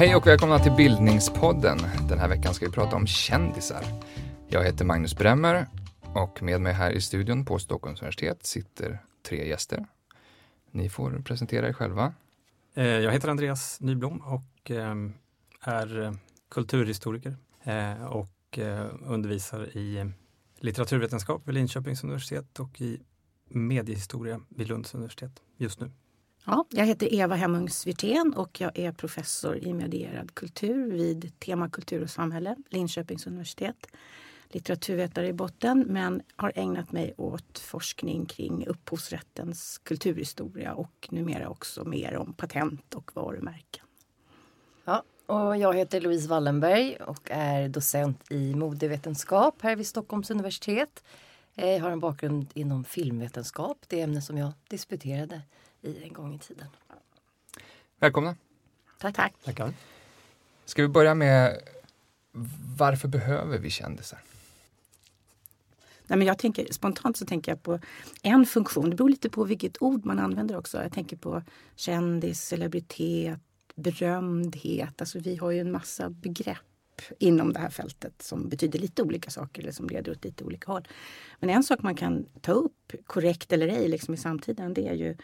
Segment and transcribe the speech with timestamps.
[0.00, 1.78] Hej och välkomna till Bildningspodden.
[2.08, 3.84] Den här veckan ska vi prata om kändisar.
[4.48, 5.66] Jag heter Magnus Bremmer
[6.14, 8.98] och med mig här i studion på Stockholms universitet sitter
[9.28, 9.86] tre gäster.
[10.70, 12.14] Ni får presentera er själva.
[12.74, 15.12] Eh, jag heter Andreas Nyblom och ehm,
[15.60, 16.12] är eh,
[16.50, 18.58] kulturhistoriker eh, och
[19.06, 20.12] undervisar i
[20.60, 23.00] litteraturvetenskap vid Linköpings universitet och i
[23.48, 25.90] mediehistoria vid Lunds universitet just nu.
[26.44, 31.68] Ja, jag heter Eva Hemmungs Wirtén och jag är professor i medierad kultur vid Tema
[31.68, 33.86] kultur och samhälle, Linköpings universitet.
[34.48, 41.84] Litteraturvetare i botten men har ägnat mig åt forskning kring upphovsrättens kulturhistoria och numera också
[41.84, 43.84] mer om patent och varumärken.
[44.84, 51.04] Ja, och jag heter Louise Wallenberg och är docent i modevetenskap här vid Stockholms universitet.
[51.54, 55.42] Jag har en bakgrund inom filmvetenskap, det ämne som jag disputerade
[55.82, 56.66] i en gång i tiden.
[57.98, 58.36] Välkomna!
[58.98, 59.16] Tack!
[59.16, 59.34] Tack.
[59.44, 59.72] Tackar.
[60.64, 61.60] Ska vi börja med
[62.78, 64.18] varför behöver vi kändisar?
[66.06, 67.80] Nej, men jag tänker, spontant så tänker jag på
[68.22, 68.90] en funktion.
[68.90, 70.82] Det beror lite på vilket ord man använder också.
[70.82, 71.42] Jag tänker på
[71.76, 73.38] kändis, celebritet,
[73.74, 75.00] berömdhet.
[75.00, 76.56] Alltså vi har ju en massa begrepp
[77.18, 80.72] inom det här fältet som betyder lite olika saker eller som leder åt lite olika
[80.72, 80.88] håll.
[81.40, 84.94] Men en sak man kan ta upp, korrekt eller ej, liksom i samtiden, det är
[84.94, 85.16] ju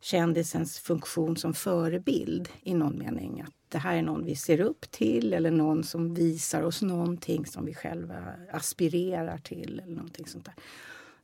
[0.00, 3.40] kändisens funktion som förebild i någon mening.
[3.40, 7.46] Att det här är någon vi ser upp till eller någon som visar oss någonting
[7.46, 8.16] som vi själva
[8.52, 9.80] aspirerar till.
[9.84, 10.54] eller någonting sånt där.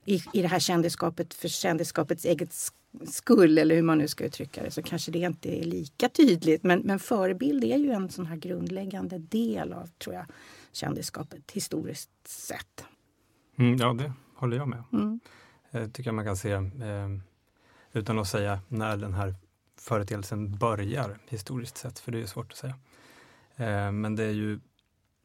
[0.05, 2.55] I, I det här kändisskapet för kändisskapets eget
[3.07, 6.63] skull eller hur man nu ska uttrycka det så kanske det inte är lika tydligt.
[6.63, 10.27] Men, men förebild är ju en sån här grundläggande del av tror jag,
[10.73, 12.85] kändisskapet historiskt sett.
[13.59, 15.21] Mm, ja, det håller jag med mm.
[15.71, 16.61] Jag tycker man kan se eh,
[17.95, 19.35] utan att säga när den här
[19.81, 22.75] företeelsen börjar historiskt sett, för det är svårt att säga.
[23.57, 24.61] Eh, men det är ju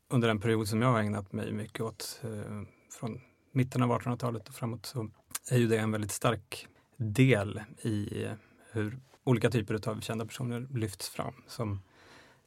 [0.10, 2.62] under en period som jag har ägnat mig mycket åt, eh,
[3.00, 3.22] från
[3.52, 5.10] mitten av 1800-talet och framåt, så
[5.52, 6.68] är ju det en väldigt stark
[6.98, 8.32] del i eh,
[8.72, 11.82] hur olika typer av kända personer lyfts fram som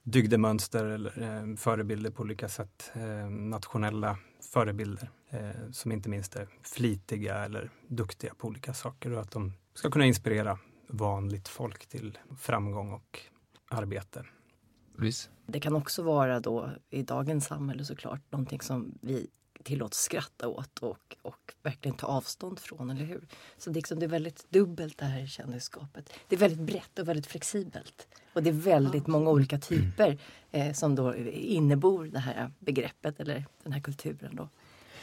[0.02, 2.92] dygdemönster eller förebilder på olika sätt.
[3.30, 4.18] Nationella
[4.52, 5.10] förebilder
[5.70, 10.06] som inte minst är flitiga eller duktiga på olika saker och att de ska kunna
[10.06, 13.20] inspirera vanligt folk till framgång och
[13.68, 14.24] arbete.
[14.98, 15.28] Louise?
[15.46, 19.26] Det kan också vara då i dagens samhälle såklart någonting som vi
[19.62, 23.26] tillåts skratta åt och, och verkligen ta avstånd från, eller hur?
[23.58, 26.12] Så det, liksom, det är väldigt dubbelt det här kändisskapet.
[26.28, 28.08] Det är väldigt brett och väldigt flexibelt.
[28.32, 30.18] Och det är väldigt många olika typer
[30.50, 34.48] eh, som då innebor det här begreppet eller den här kulturen då.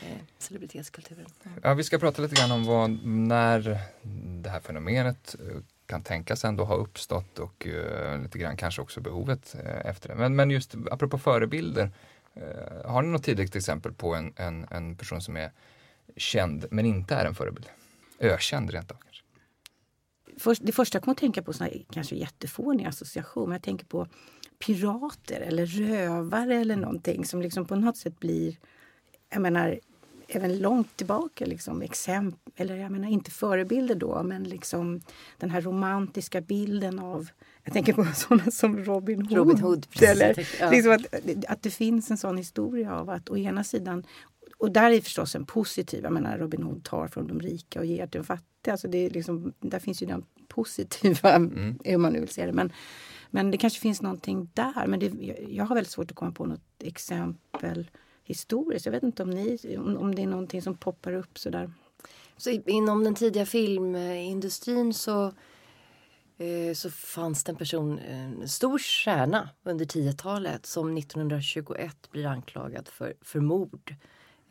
[0.02, 1.26] Eh, celebritetskulturen.
[1.64, 3.80] Ja, vi ska prata lite grann om vad, när
[4.42, 9.02] det här fenomenet eh, kan tänkas ändå ha uppstått och uh, lite grann kanske också
[9.02, 10.16] behovet uh, efter det.
[10.16, 11.92] Men, men just apropå förebilder,
[12.38, 15.52] uh, har ni något tidigt exempel på en, en, en person som är
[16.16, 17.70] känd men inte är en förebild?
[18.20, 19.24] Ökänd rent av kanske?
[20.40, 23.52] Först, det första jag kommer att tänka på är kanske jättefånig association.
[23.52, 24.08] Jag tänker på
[24.60, 28.58] pirater eller rövare eller någonting som liksom på något sätt blir
[29.30, 29.80] jag menar,
[30.32, 35.02] även långt tillbaka, liksom, exempel, eller jag menar inte förebilder då, men liksom
[35.38, 37.30] den här romantiska bilden av
[37.64, 39.38] jag tänker på sådana som Robin Hood.
[39.38, 40.70] Robin Hood precis, eller, ja.
[40.72, 44.04] liksom att, att det finns en sån historia av att å ena sidan
[44.60, 47.86] och där är förstås en positiv, jag menar Robin Hood tar från de rika och
[47.86, 48.72] ger till de fattiga.
[48.72, 51.80] Alltså det är liksom, där finns ju den positiva, mm.
[51.86, 52.54] hur man nu vill se det.
[52.54, 52.72] Men,
[53.30, 54.88] men det kanske finns någonting där.
[54.88, 55.12] Men det,
[55.50, 57.90] jag har väldigt svårt att komma på något exempel
[58.30, 58.86] historiskt.
[58.86, 61.72] Jag vet inte om, ni, om det är någonting som poppar upp sådär.
[62.38, 65.26] Så inom den tidiga filmindustrin så,
[66.38, 72.88] eh, så fanns det en person, en stor stjärna under 10-talet som 1921 blir anklagad
[72.88, 73.96] för, för mord.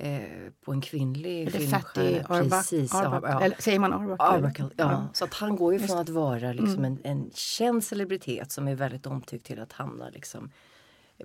[0.00, 0.20] Eh,
[0.64, 2.48] på en kvinnlig filmstjärna.
[2.48, 3.44] Precis, Arbuckle.
[3.44, 4.24] Eller, säger man Arbuckle?
[4.24, 4.90] Arbuckle ja.
[4.90, 5.08] ja.
[5.12, 6.98] Så att han går ju från att vara liksom mm.
[7.04, 10.50] en, en känd celebritet som är väldigt omtyckt till att hamna liksom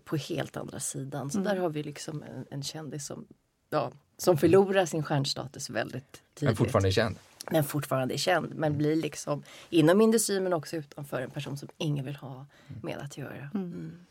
[0.05, 1.31] på helt andra sidan.
[1.31, 1.53] Så mm.
[1.53, 3.25] där har vi liksom en, en kändis som,
[3.69, 6.41] ja, som förlorar sin stjärnstatus väldigt tidigt.
[6.41, 7.15] Men fortfarande är känd.
[7.51, 8.55] Men fortfarande är känd.
[8.55, 12.45] Men blir liksom inom industrin men också utanför en person som ingen vill ha
[12.81, 13.49] med att göra.
[13.53, 13.65] Mm.
[13.65, 14.05] mm.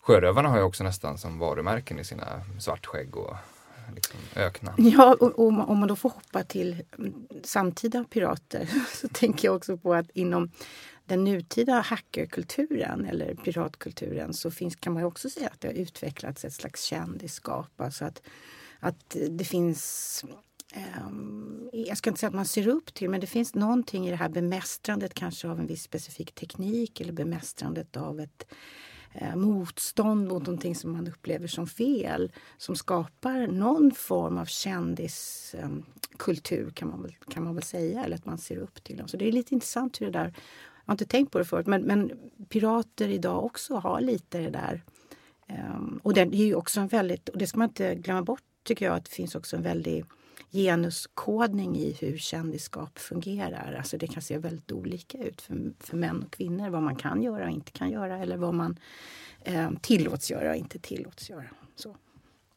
[0.00, 2.26] Sjörövarna har ju också nästan som varumärken i sina
[2.60, 3.36] svartskägg och
[3.94, 4.74] liksom ökna.
[4.76, 6.82] Ja, och, och om man då får hoppa till
[7.44, 10.50] samtida pirater så tänker jag också på att inom
[11.06, 15.74] den nutida hackerkulturen eller piratkulturen så finns, kan man ju också säga att det har
[15.74, 17.80] utvecklats ett slags kändisskap.
[17.80, 18.22] Alltså att,
[18.80, 20.24] att det finns
[20.72, 24.10] ehm, jag ska inte säga att man ser upp till, men det finns någonting i
[24.10, 28.46] det här bemästrandet kanske av en viss specifik teknik eller bemästrandet av ett
[29.12, 36.64] eh, motstånd mot någonting som man upplever som fel som skapar någon form av kändiskultur
[36.64, 39.08] ehm, kan, man väl, kan man väl säga, eller att man ser upp till dem.
[39.08, 40.34] Så det är lite intressant hur det där,
[40.84, 42.12] jag har inte tänkt på det förut, men, men
[42.48, 44.82] pirater idag också har lite det där.
[45.48, 48.42] Um, och det är ju också en väldigt, och det ska man inte glömma bort
[48.62, 50.04] tycker jag, att det finns också en väldig
[50.52, 53.74] genuskodning i hur kändisskap fungerar.
[53.78, 56.68] Alltså det kan se väldigt olika ut för, för män och kvinnor.
[56.70, 58.78] Vad man kan göra och inte kan göra eller vad man
[59.40, 61.50] eh, tillåts göra och inte tillåts göra.
[61.76, 61.96] Så.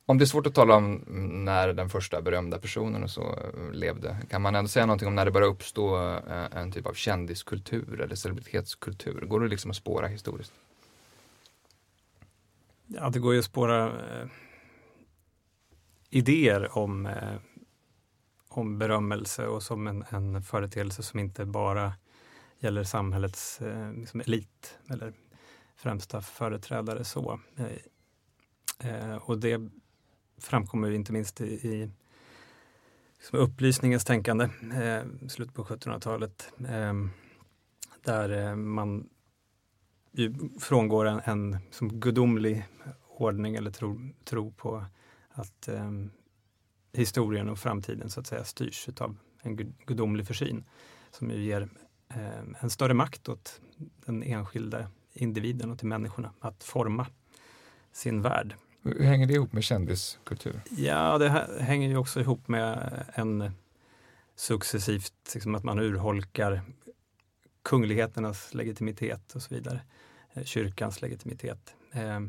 [0.10, 1.04] Om det är svårt att tala om
[1.46, 5.16] när den första berömda personen och så eh, levde, kan man ändå säga någonting om
[5.16, 9.22] när det började uppstå eh, en typ av kändiskultur eller celebritetskultur?
[9.22, 10.54] Går det liksom att spåra historiskt?
[12.88, 14.28] Ja, det går ju att spåra eh,
[16.10, 17.36] idéer om eh,
[18.50, 21.94] om berömmelse och som en, en företeelse som inte bara
[22.60, 25.14] gäller samhällets eh, liksom elit eller
[25.76, 27.04] främsta företrädare.
[27.04, 27.40] så.
[27.56, 29.70] Eh, eh och det
[30.38, 31.90] framkommer inte minst i, i
[33.18, 36.94] liksom upplysningens tänkande, eh, slutet på 1700-talet, eh,
[38.04, 39.10] där eh, man
[40.12, 42.66] ju frångår en, en som gudomlig
[43.08, 44.86] ordning eller tro, tro på
[45.30, 45.92] att eh,
[46.94, 49.56] historien och framtiden så att säga styrs av en
[49.86, 50.64] gudomlig försyn
[51.12, 51.70] som ju ger
[52.10, 53.62] eh, en större makt åt
[54.06, 57.08] den enskilda individen och till människorna att forma
[57.92, 58.56] sin värld.
[58.88, 60.62] Hur hänger det ihop med kändiskultur?
[60.78, 61.30] Ja, det
[61.60, 63.52] hänger ju också ihop med en
[64.36, 66.62] successivt, liksom att man urholkar
[67.62, 69.82] kungligheternas legitimitet och så vidare.
[70.34, 71.76] Eh, kyrkans legitimitet.
[71.92, 72.20] Eh,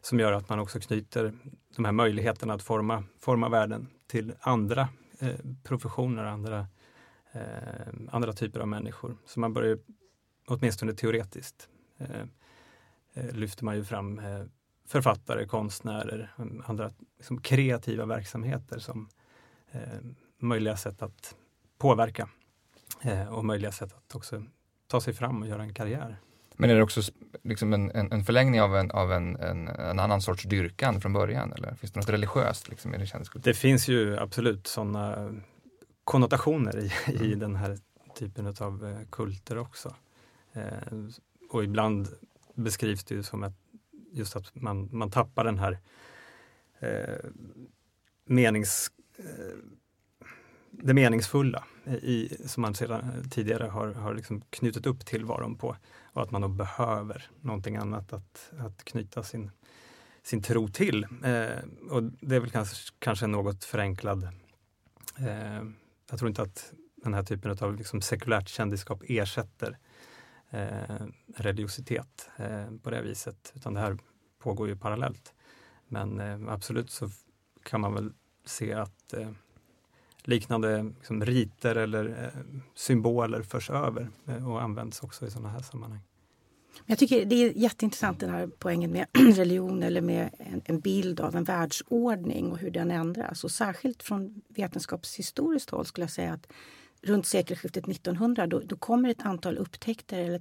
[0.00, 1.32] som gör att man också knyter
[1.76, 4.88] de här möjligheterna att forma, forma världen till andra
[5.18, 6.66] eh, professioner, andra,
[7.32, 7.40] eh,
[8.10, 9.16] andra typer av människor.
[9.26, 9.78] Så man börjar,
[10.46, 11.68] åtminstone teoretiskt,
[11.98, 12.20] eh,
[13.14, 14.42] eh lyfter man ju fram eh,
[14.86, 16.32] författare, konstnärer,
[16.64, 19.08] andra liksom, kreativa verksamheter som
[19.70, 19.80] eh,
[20.38, 21.34] möjliga sätt att
[21.78, 22.28] påverka
[23.30, 24.44] och möjliga sätt att också
[24.86, 26.18] ta sig fram och göra en karriär.
[26.56, 27.00] Men är det också
[27.42, 31.12] liksom en, en, en förlängning av, en, av en, en, en, annan sorts dyrkan från
[31.12, 31.52] början?
[31.52, 35.34] Eller finns det något religiöst liksom, i det Det finns ju absolut sådana
[36.04, 37.22] konnotationer i, mm.
[37.22, 37.78] i den här
[38.18, 39.94] typen av eh, kulter också.
[40.52, 40.62] Eh,
[41.50, 42.08] och ibland
[42.54, 43.52] beskrivs det ju som att
[44.16, 45.78] just att man, man tappar den här
[46.80, 47.30] eh,
[48.24, 48.90] menings...
[49.18, 49.56] Eh,
[50.70, 55.76] det meningsfulla i, som man sedan tidigare har, har liksom knutit upp tillvaron på
[56.12, 59.50] och att man då behöver någonting annat att, att knyta sin,
[60.22, 61.04] sin tro till.
[61.04, 64.28] Eh, och det är väl kanske, kanske något förenklad...
[65.18, 65.64] Eh,
[66.10, 69.78] jag tror inte att den här typen av liksom sekulärt kändisskap ersätter
[70.56, 71.06] eh,
[71.36, 73.98] religiositet eh, på det viset, utan det här
[74.38, 75.34] pågår ju parallellt.
[75.88, 77.10] Men eh, absolut så
[77.62, 78.12] kan man väl
[78.44, 79.30] se att eh,
[80.22, 85.60] liknande liksom, riter eller eh, symboler förs över eh, och används också i sådana här
[85.60, 86.00] sammanhang.
[86.86, 91.20] Jag tycker det är jätteintressant den här poängen med religion eller med en, en, bild
[91.20, 93.44] av en världsordning och hur den ändras.
[93.44, 96.46] Och särskilt från vetenskapshistoriskt håll skulle jag säga att
[97.02, 100.40] runt sekelskiftet 1900 då, då kommer ett antal upptäckter eller,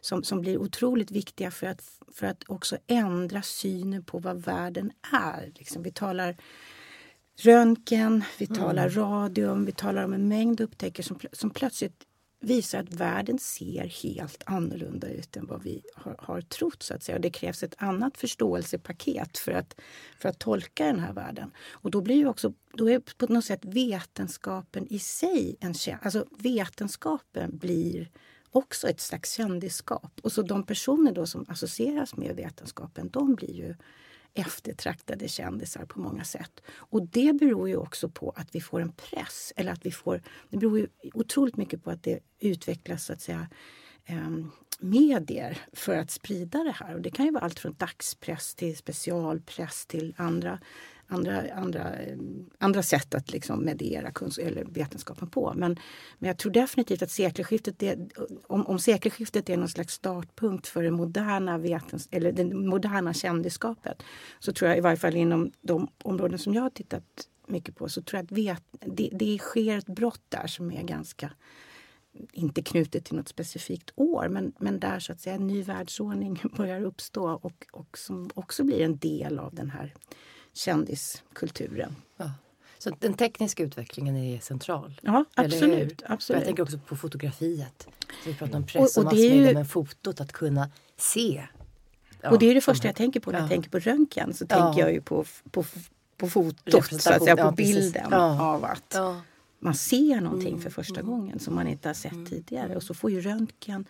[0.00, 1.82] som, som blir otroligt viktiga för att,
[2.12, 5.52] för att också ändra synen på vad världen är.
[5.54, 6.36] Liksom, vi talar
[7.40, 9.02] röntgen, vi talar mm.
[9.02, 12.04] radium, vi talar om en mängd upptäckter som, som plötsligt
[12.44, 16.82] visar att världen ser helt annorlunda ut än vad vi har, har trott.
[16.82, 17.16] Så att säga.
[17.16, 19.80] Och det krävs ett annat förståelsepaket för att,
[20.18, 21.50] för att tolka den här världen.
[21.70, 26.26] Och då blir ju också då är på något sätt vetenskapen i sig en Alltså
[26.38, 28.10] vetenskapen blir
[28.50, 30.20] också ett slags kändisskap.
[30.22, 33.74] Och så de personer då som associeras med vetenskapen, de blir ju
[34.34, 36.62] eftertraktade kändisar på många sätt.
[36.66, 39.52] Och det beror ju också på att vi får en press.
[39.56, 43.20] Eller att vi får, det beror ju otroligt mycket på att det utvecklas så att
[43.20, 43.48] säga
[44.08, 46.94] um, medier för att sprida det här.
[46.94, 50.58] Och det kan ju vara allt från dagspress till specialpress till andra
[51.14, 51.92] andra, andra,
[52.58, 55.52] andra sätt att liksom mediera kunsk- eller vetenskapen på.
[55.56, 55.78] Men,
[56.18, 57.98] men jag tror definitivt att sekelskiftet, det,
[58.46, 64.02] om, om sekelskiftet är någon slags startpunkt för det moderna, vetens, eller det moderna kändisskapet
[64.38, 67.88] så tror jag i varje fall inom de områden som jag har tittat mycket på
[67.88, 71.30] så tror jag att vet, det, det sker ett brott där som är ganska
[72.32, 76.42] inte knutet till något specifikt år, men, men där så att säga en ny världsordning
[76.56, 79.94] börjar uppstå och, och som också blir en del av den här
[80.54, 81.96] kändiskulturen.
[82.16, 82.30] Ja.
[82.78, 85.00] Så den tekniska utvecklingen är central?
[85.02, 86.02] Ja, absolut.
[86.06, 86.40] absolut.
[86.40, 87.88] Jag tänker också på fotografiet.
[88.24, 89.54] Så vi pratar om press och, och, och massmedia, ju...
[89.54, 91.44] men fotot, att kunna se
[92.24, 94.34] Ja, och det är det första jag tänker på när jag tänker på röntgen.
[94.34, 95.64] Så tänker jag ju på, på,
[96.16, 98.96] på fotot, så att säga, på bilden av att
[99.58, 100.60] man ser någonting mm.
[100.60, 101.12] för första mm.
[101.12, 102.26] gången som man inte har sett mm.
[102.26, 102.76] tidigare.
[102.76, 103.84] Och så får ju röntgen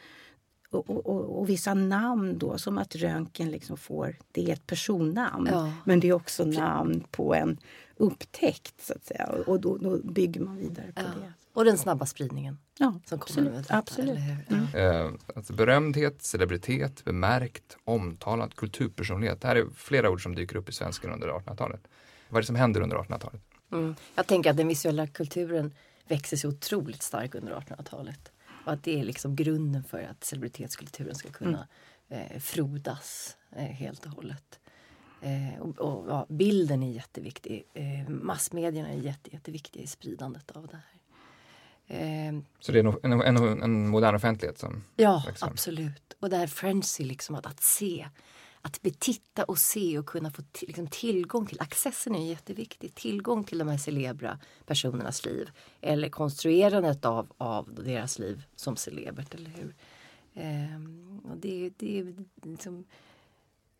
[0.75, 5.49] och, och, och, vissa namn då, som att röntgen liksom får, det är ett personnamn.
[5.53, 5.73] Ja.
[5.85, 7.59] Men det är också namn på en
[7.97, 9.29] upptäckt så att säga.
[9.47, 11.21] Och då, då bygger man vidare på ja.
[11.21, 11.33] det.
[11.53, 12.59] Och den snabba spridningen.
[12.79, 13.57] Ja, som kommer absolut.
[13.57, 14.19] Detta, absolut.
[14.49, 14.67] Mm.
[14.75, 19.41] Eh, alltså berömdhet, celebritet, bemärkt, omtalad, kulturpersonlighet.
[19.41, 21.81] Det här är flera ord som dyker upp i svenskan under 1800-talet.
[22.29, 23.43] Vad är det som händer under 1800-talet?
[23.73, 23.95] Mm.
[24.15, 25.75] Jag tänker att den visuella kulturen
[26.09, 28.33] växer så otroligt starkt under 1800-talet.
[28.65, 31.69] Och att det är liksom grunden för att celebritetskulturen ska kunna
[32.09, 32.27] mm.
[32.33, 34.61] eh, frodas eh, helt och hållet.
[35.21, 37.65] Eh, och, och ja, bilden är jätteviktig.
[37.75, 40.95] Eh, massmedierna är jätte, jätteviktiga i spridandet av det här.
[41.87, 46.17] Eh, så det är en, en, en modern offentlighet som Ja, absolut.
[46.21, 48.09] Och det här frenzy, liksom att, att se
[48.67, 53.59] att betitta och se och kunna få liksom, tillgång till, accessen är jätteviktig, tillgång till
[53.59, 55.51] de här celebra personernas liv.
[55.81, 59.75] Eller konstruerandet av, av deras liv som celebert, eller hur?
[60.35, 62.85] Ehm, och det, det är liksom,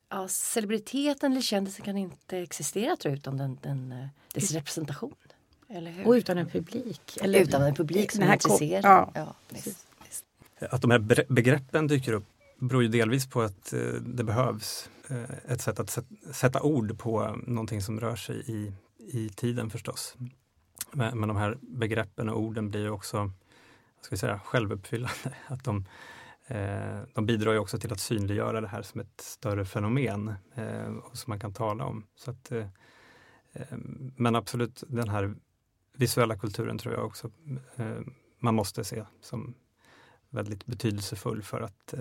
[0.09, 5.15] ja, celebriteten eller kändisen kan inte existera tror jag, utan den, den, eh, dess representation.
[5.69, 6.07] Eller hur?
[6.07, 7.19] Och utan en publik.
[7.21, 8.85] Eller, utan en publik som är intresserad.
[8.85, 9.11] Ja.
[9.15, 14.91] Ja, Att de här begreppen dyker upp beror ju delvis på att eh, det behövs
[15.09, 15.99] eh, ett sätt att
[16.33, 20.17] sätta ord på någonting som rör sig i, i tiden förstås.
[20.93, 23.31] Men, men de här begreppen och orden blir ju också
[24.01, 25.35] ska vi säga, självuppfyllande.
[25.47, 25.85] Att de,
[26.47, 30.35] eh, de bidrar ju också till att synliggöra det här som ett större fenomen
[31.13, 32.07] som man kan tala om.
[32.17, 32.53] Så att,
[34.17, 35.35] men absolut, den här
[35.97, 37.31] visuella kulturen tror jag också
[38.39, 39.55] man måste se som
[40.31, 41.95] väldigt betydelsefull för att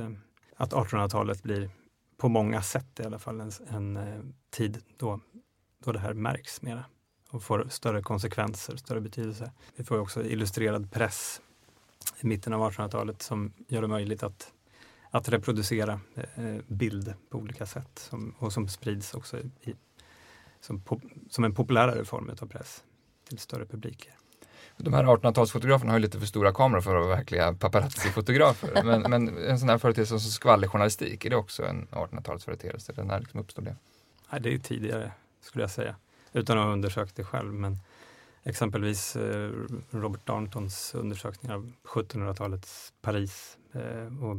[0.63, 1.69] att 1800-talet blir
[2.17, 5.19] på många sätt i alla fall en, en eh, tid då,
[5.83, 6.85] då det här märks mera
[7.29, 9.51] och får större konsekvenser, större betydelse.
[9.75, 11.41] Vi får också illustrerad press
[12.19, 14.53] i mitten av 1800-talet som gör det möjligt att,
[15.09, 15.99] att reproducera
[16.35, 19.75] eh, bild på olika sätt som, och som sprids också i,
[20.59, 20.83] som,
[21.29, 22.83] som en populärare form av press
[23.29, 24.13] till större publiker.
[24.83, 28.83] De här 1800-talsfotograferna har ju lite för stora kameror för att vara verkliga paparazzi-fotografer.
[28.83, 33.03] men, men, en sån här företeelse som skvallerjournalistik, är det också en 1800-talsföreteelse?
[33.03, 33.75] när liksom uppstod det?
[34.31, 35.11] Nej, det är tidigare
[35.41, 35.95] skulle jag säga,
[36.33, 37.53] utan att ha undersökt det själv.
[37.53, 37.79] Men
[38.43, 39.51] exempelvis eh,
[39.89, 44.37] Robert Darntons undersökningar av 1700-talets Paris eh, och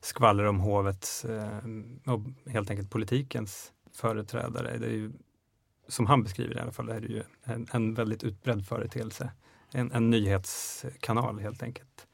[0.00, 1.58] skvaller om hovets eh,
[2.06, 4.78] och helt enkelt politikens företrädare.
[4.78, 5.12] Det är ju,
[5.88, 9.30] som han beskriver i alla fall, det är ju en, en väldigt utbredd företeelse
[9.72, 12.06] en, en nyhetskanal helt enkelt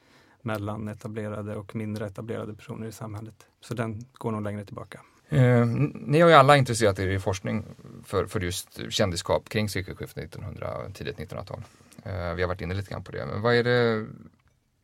[0.43, 3.47] mellan etablerade och mindre etablerade personer i samhället.
[3.61, 5.01] Så den går nog längre tillbaka.
[5.29, 7.65] Eh, ni har ju alla intresserat er i forskning
[8.05, 11.63] för, för just kändisskap kring sekelskiftet 1900, tidigt 1900-tal.
[12.03, 13.27] Eh, vi har varit inne lite grann på det.
[13.27, 14.07] Men vad är det,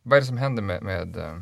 [0.02, 1.38] vad är det som händer med, med, eh,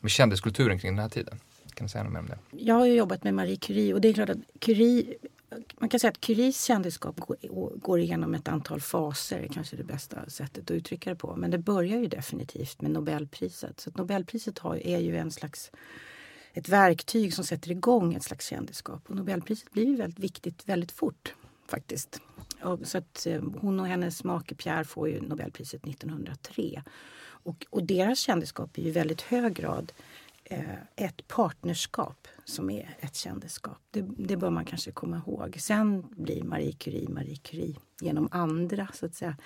[0.00, 1.40] med kändiskulturen kring den här tiden?
[1.74, 2.38] Kan du säga något mer om det?
[2.50, 5.14] Jag har jobbat med Marie Curie och det är klart att Curie
[5.80, 7.20] man kan säga att Curies kändisskap
[7.76, 11.36] går igenom ett antal faser, kanske det bästa sättet att uttrycka det på.
[11.36, 13.80] Men det börjar ju definitivt med Nobelpriset.
[13.80, 15.70] Så Nobelpriset har, är ju en slags
[16.52, 19.10] ett verktyg som sätter igång ett slags kändisskap.
[19.10, 21.34] Och Nobelpriset blir ju väldigt viktigt väldigt fort
[21.66, 22.20] faktiskt.
[22.62, 26.82] Och så att eh, hon och hennes make Pierre får ju Nobelpriset 1903.
[27.20, 30.17] Och, och deras kändisskap är ju i väldigt hög grad Eh,
[30.50, 30.60] Eh,
[30.96, 33.78] ett partnerskap som är ett kändisskap.
[33.90, 35.56] Det, det, bör man kanske komma ihåg.
[35.60, 39.36] Sen blir Marie Curie Marie Curie genom andra, så att säga,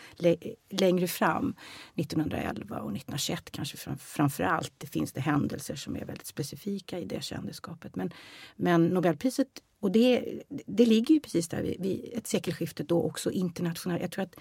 [0.71, 1.55] längre fram.
[1.95, 4.73] 1911 och 1921 kanske fram, framför allt.
[4.79, 7.97] Det finns det händelser som är väldigt specifika i det kändisskapet.
[7.97, 8.13] Men,
[8.57, 9.49] men Nobelpriset,
[9.81, 14.03] och det, det ligger ju precis där vid, vid ett sekelskifte då också internationellt.
[14.03, 14.37] Jag tror att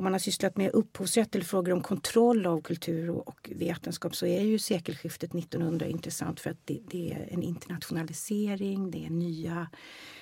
[0.00, 4.26] om man har sysslat med upphovsrätt eller frågor om kontroll av kultur och vetenskap så
[4.26, 9.70] är ju sekelskiftet 1900 intressant för att det, det, är en internationalisering, det är nya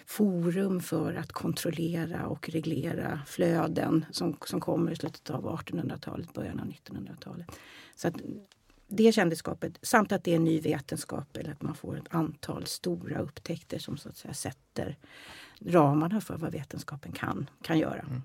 [0.07, 6.61] forum för att kontrollera och reglera flöden som, som kommer i slutet av 1800-talet, början
[6.61, 7.47] av 1900-talet.
[7.95, 8.15] Så att
[8.89, 13.19] det kändisskapet, samt att det är ny vetenskap eller att man får ett antal stora
[13.19, 14.97] upptäckter som så att säga sätter
[15.61, 18.01] ramarna för vad vetenskapen kan, kan göra.
[18.01, 18.23] Mm.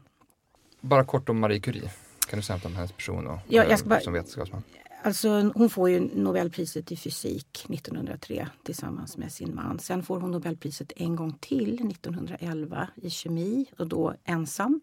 [0.84, 1.92] Bara kort om Marie Curie.
[2.30, 4.64] Kan du säga något om hennes person och, ja, jag ska bara, som vetenskapsman?
[5.04, 9.80] Alltså, hon får ju Nobelpriset i fysik 1903 tillsammans med sin man.
[9.80, 14.82] Sen får hon Nobelpriset en gång till 1911 i kemi och då ensam.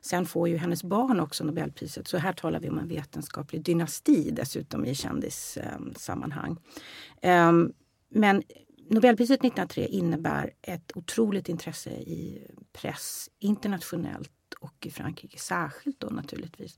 [0.00, 2.08] Sen får ju hennes barn också Nobelpriset.
[2.08, 6.56] Så här talar vi om en vetenskaplig dynasti dessutom i kändissammanhang.
[7.22, 7.72] Um,
[8.08, 8.42] men
[8.90, 16.76] Nobelpriset 1903 innebär ett otroligt intresse i press internationellt och i Frankrike särskilt då naturligtvis.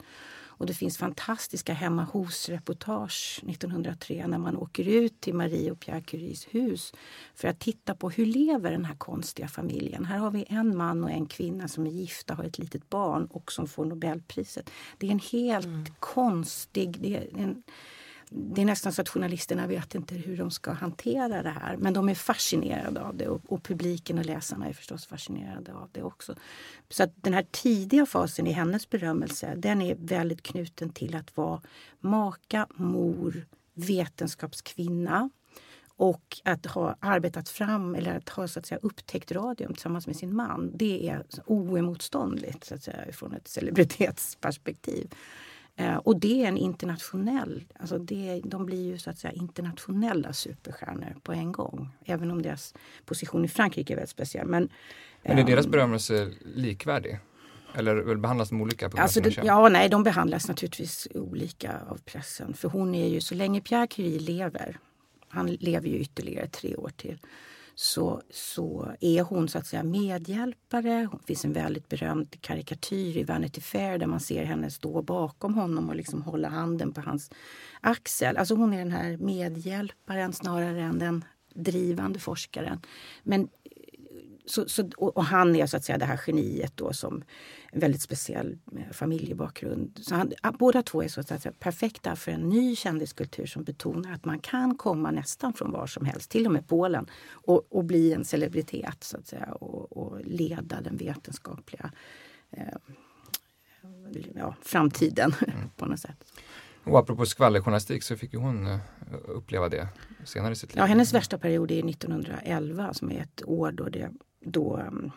[0.62, 6.00] Och det finns fantastiska hemma hos-reportage 1903 när man åker ut till Marie och Pierre
[6.00, 6.92] Curies hus
[7.34, 10.04] för att titta på hur lever den här konstiga familjen.
[10.04, 13.26] Här har vi en man och en kvinna som är gifta, har ett litet barn
[13.26, 14.70] och som får Nobelpriset.
[14.98, 15.86] Det är en helt mm.
[16.00, 17.00] konstig...
[17.00, 17.62] Det är en,
[18.34, 21.76] det är nästan så att journalisterna vet inte hur de ska hantera det här.
[21.76, 25.88] Men de är fascinerade av det och, och, publiken och läsarna är förstås fascinerade av
[25.92, 26.34] det också.
[26.90, 31.36] Så att den här tidiga fasen i hennes berömmelse den är väldigt knuten till att
[31.36, 31.60] vara
[32.00, 35.30] maka, mor, vetenskapskvinna
[35.96, 40.16] och att ha arbetat fram eller att ha så att säga, upptäckt radium tillsammans med
[40.16, 40.70] sin man.
[40.74, 45.14] Det är oemotståndligt så att säga, från ett celebritetsperspektiv.
[45.82, 50.32] Eh, och det är en internationell, alltså det, de blir ju så att säga internationella
[50.32, 51.88] superstjärnor på en gång.
[52.04, 52.74] Även om deras
[53.04, 54.46] position i Frankrike är väldigt speciell.
[54.46, 54.68] Men,
[55.22, 57.18] men är deras ehm, berömmelse likvärdig?
[57.74, 58.90] Eller behandlas de olika?
[58.90, 62.54] På alltså det, ja, nej, de behandlas naturligtvis olika av pressen.
[62.54, 64.78] För hon är ju, så länge Pierre Curie lever,
[65.28, 67.18] han lever ju ytterligare tre år till,
[67.74, 71.08] så, så är hon så att säga medhjälpare.
[71.20, 75.54] Det finns en väldigt berömd karikatyr i Vanity Fair där man ser henne stå bakom
[75.54, 77.30] honom och liksom hålla handen på hans
[77.80, 78.36] axel.
[78.36, 81.24] Alltså hon är den här medhjälparen snarare än den
[81.54, 82.80] drivande forskaren.
[83.22, 83.48] Men
[84.46, 87.24] så, så, och han är så att säga det här geniet då som
[87.74, 89.98] en väldigt speciell eh, familjebakgrund.
[90.02, 94.12] Så han, båda två är så att säga perfekta för en ny kändiskultur som betonar
[94.12, 97.84] att man kan komma nästan från var som helst, till och med Polen, och, och
[97.84, 101.90] bli en celebritet så att säga och, och leda den vetenskapliga
[102.50, 102.66] eh,
[104.34, 105.70] ja, framtiden mm.
[105.76, 106.24] på något sätt.
[106.84, 108.78] Och apropå skvallerjournalistik så fick ju hon uh,
[109.24, 109.88] uppleva det
[110.24, 110.78] senare i sitt liv.
[110.78, 115.12] Ja, hennes värsta period är 1911 som är ett år då det då eh,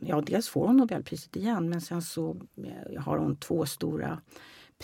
[0.00, 4.20] Ja, dels får hon Nobelpriset igen men sen så eh, har hon två stora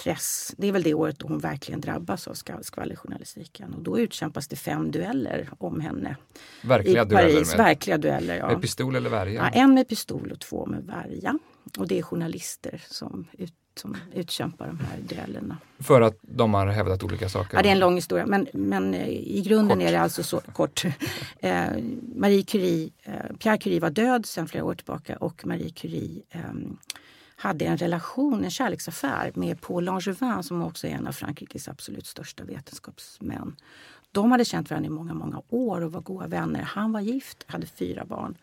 [0.03, 0.55] press.
[0.57, 3.75] Det är väl det året då hon verkligen drabbas av skvallerjournalistiken.
[3.75, 6.17] Och då utkämpas det fem dueller om henne.
[6.63, 7.09] Verkliga i Paris.
[7.09, 7.57] dueller?
[7.57, 8.49] Med, verkliga dueller, ja.
[8.49, 9.35] Med pistol eller värja?
[9.35, 11.39] Ja, en med pistol och två med värja.
[11.79, 15.57] Och det är journalister som ut, som utkämpar de här duellerna.
[15.79, 17.57] För att de har hävdat olika saker?
[17.57, 19.87] Ja, det är en lång historia men, men eh, i grunden kort.
[19.87, 20.85] är det alltså så kort.
[21.39, 21.67] Eh,
[22.17, 26.41] Marie Curie, eh, Pierre Curie var död sedan flera år tillbaka och Marie Curie eh,
[27.37, 32.07] hade en relation, en kärleksaffär med Paul Langevin som också är en av Frankrikes absolut
[32.07, 33.57] största vetenskapsmän.
[34.13, 36.63] De hade känt varandra i många, många år och var goda vänner.
[36.63, 38.37] Han var gift, hade fyra barn.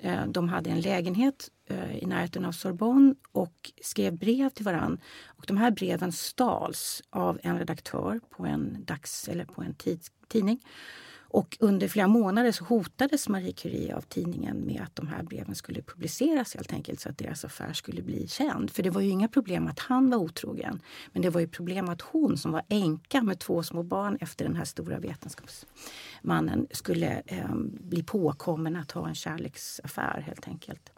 [0.00, 5.00] Eh, de hade en lägenhet eh, i närheten av Sorbonne och skrev brev till varann.
[5.26, 9.74] Och de här breven stals av en redaktör på en, dags, eller på en
[10.28, 10.60] tidning.
[11.30, 15.54] Och under flera månader så hotades Marie Curie av tidningen med att de här breven
[15.54, 18.70] skulle publiceras helt enkelt så att deras affär skulle bli känd.
[18.70, 20.80] För det var ju inga problem att han var otrogen.
[21.12, 24.44] Men det var ju problem att hon som var änka med två små barn efter
[24.44, 30.92] den här stora vetenskapsmannen skulle eh, bli påkommen att ha en kärleksaffär helt enkelt.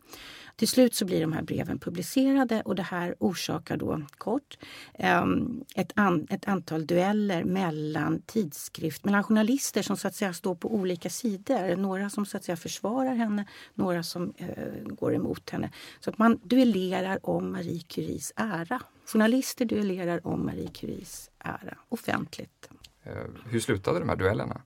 [0.61, 4.59] Till slut så blir de här breven publicerade och det här orsakar då kort
[4.95, 10.55] ehm, ett, an, ett antal dueller mellan tidskrift, mellan journalister som så att säga står
[10.55, 11.77] på olika sidor.
[11.77, 13.45] Några som så att säga försvarar henne,
[13.75, 14.49] några som eh,
[14.85, 15.71] går emot henne.
[16.01, 18.83] Så att man duellerar om Marie Curies ära.
[19.07, 22.71] Journalister duellerar om Marie Curies ära offentligt.
[23.03, 23.13] Eh,
[23.47, 24.63] hur slutade de här duellerna?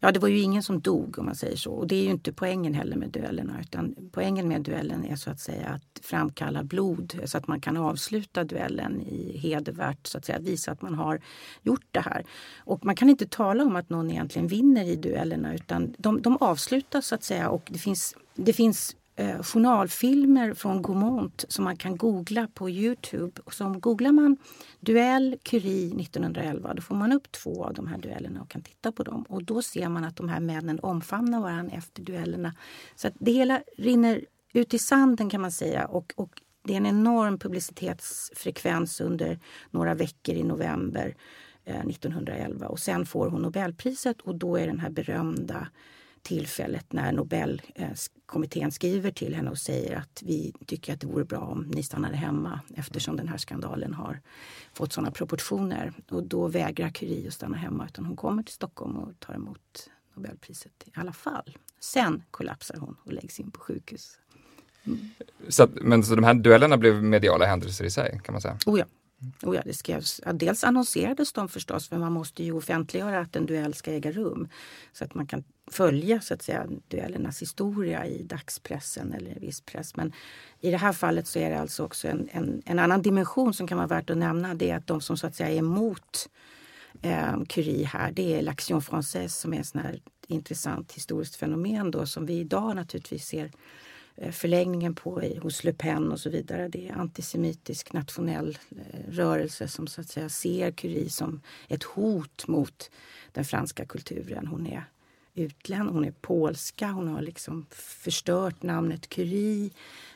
[0.00, 1.72] Ja, det var ju ingen som dog om man säger så.
[1.72, 3.60] Och det är ju inte poängen heller med duellerna.
[3.60, 7.76] Utan poängen med duellen är så att säga att framkalla blod så att man kan
[7.76, 11.20] avsluta duellen i hedervärt, så att säga visa att man har
[11.62, 12.24] gjort det här.
[12.58, 16.36] Och man kan inte tala om att någon egentligen vinner i duellerna utan de, de
[16.36, 21.76] avslutas så att säga och det finns, det finns eh, journalfilmer från Gaumont som man
[21.76, 23.40] kan googla på Youtube.
[23.44, 24.36] Och googlar man
[24.80, 28.92] duell Curie 1911 då får man upp två av de här duellerna och kan titta
[28.92, 29.22] på dem.
[29.22, 32.54] Och då ser man att de här männen omfamnar varandra efter duellerna.
[32.94, 35.86] Så det hela rinner ut i sanden kan man säga.
[35.86, 39.38] Och, och det är en enorm publicitetsfrekvens under
[39.70, 41.14] några veckor i november
[41.64, 45.68] eh, 1911 och sen får hon Nobelpriset och då är den här berömda
[46.26, 51.38] tillfället när Nobelkommittén skriver till henne och säger att vi tycker att det vore bra
[51.38, 54.20] om ni stannade hemma eftersom den här skandalen har
[54.72, 55.92] fått sådana proportioner.
[56.10, 59.90] Och då vägrar Curie att stanna hemma utan hon kommer till Stockholm och tar emot
[60.14, 61.56] Nobelpriset i alla fall.
[61.80, 64.18] Sen kollapsar hon och läggs in på sjukhus.
[64.86, 64.98] Mm.
[65.48, 68.58] Så att, men så de här duellerna blev mediala händelser i sig kan man säga?
[68.66, 68.84] Oh ja.
[69.42, 73.36] Och ja, det skrevs, ja, dels annonserades de förstås för man måste ju offentliggöra att
[73.36, 74.48] en duell ska äga rum.
[74.92, 79.96] Så att man kan följa så att säga, duellernas historia i dagspressen eller viss press.
[79.96, 80.12] Men
[80.60, 83.66] i det här fallet så är det alltså också en, en, en annan dimension som
[83.66, 84.54] kan vara värt att nämna.
[84.54, 86.28] Det är att de som så att säga är emot
[87.02, 92.26] eh, Curie här, det är l'Action Française som är ett intressant historiskt fenomen då som
[92.26, 93.50] vi idag naturligtvis ser
[94.16, 96.68] Eh, förlängningen på hos Le Pen och så vidare.
[96.68, 102.48] Det är antisemitisk nationell eh, rörelse som så att säga ser Curie som ett hot
[102.48, 102.90] mot
[103.32, 104.46] den franska kulturen.
[104.46, 104.84] Hon är
[105.34, 109.70] utländ, hon är polska, hon har liksom förstört namnet Curie.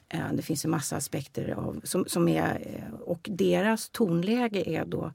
[0.09, 5.13] Eh, det finns en massa aspekter av, som, som är, och deras tonläge är då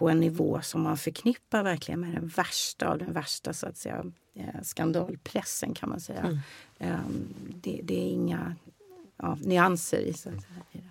[0.00, 3.76] på en nivå som man förknippar verkligen med den värsta av den värsta så att
[3.76, 6.20] säga, eh, skandalpressen kan man säga.
[6.20, 6.38] Mm.
[6.78, 8.56] Ehm, det, det, är inga
[9.16, 10.82] ja, nyanser i, så att säga.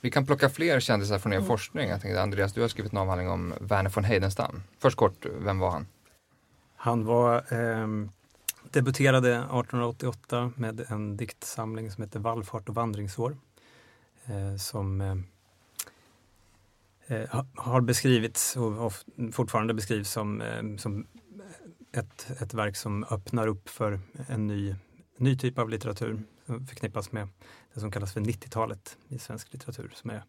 [0.00, 1.48] Vi kan plocka fler kändisar från er mm.
[1.48, 1.88] forskning.
[1.88, 4.62] Jag tänkte, Andreas, du har skrivit en avhandling om Verner von Heidenstam.
[4.78, 5.86] Först kort, vem var han?
[6.76, 7.88] Han var eh,
[8.70, 13.36] debuterade 1888 med en diktsamling som heter Vallfart och vandringsår.
[14.26, 15.14] Eh, som Eh,
[17.54, 18.92] har beskrivits och
[19.32, 21.06] fortfarande beskrivs som, eh, som
[21.92, 24.74] ett, ett verk som öppnar upp för en ny,
[25.16, 27.28] ny typ av litteratur som förknippas med
[27.74, 30.24] det som kallas för 90-talet i svensk litteratur som är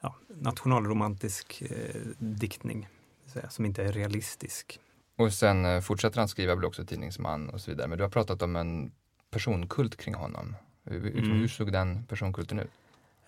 [0.00, 2.88] ja, nationalromantisk eh, diktning
[3.32, 4.78] säga, som inte är realistisk.
[5.16, 7.88] Och sen eh, fortsätter han skriva, blir också tidningsman och så vidare.
[7.88, 8.92] Men du har pratat om en
[9.30, 10.56] personkult kring honom.
[10.84, 11.30] Hur, mm.
[11.30, 12.70] hur såg den personkulten ut?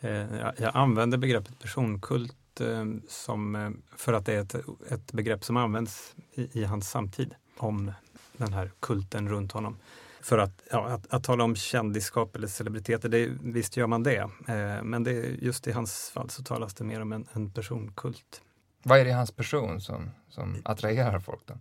[0.04, 4.54] Eh, jag, använder begreppet personkult Eh, som, eh, för att det är ett,
[4.88, 7.92] ett begrepp som används i, i, hans samtid om
[8.36, 9.76] den här kulten runt honom.
[10.20, 14.30] För att, ja, att, att tala om kändisskap eller celebriteter, det, visst gör man det.
[14.48, 15.12] Eh, men det,
[15.42, 18.42] just i hans fall så talas det mer om en, en personkult.
[18.82, 21.42] Vad är det i hans person som, som attraherar folk?
[21.46, 21.54] Då?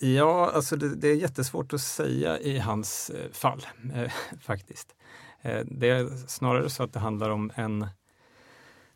[0.00, 4.94] Ja, alltså det, det, är jättesvårt att säga i hans fall eh, faktiskt.
[5.44, 7.86] Eh, det är snarare så att det handlar om en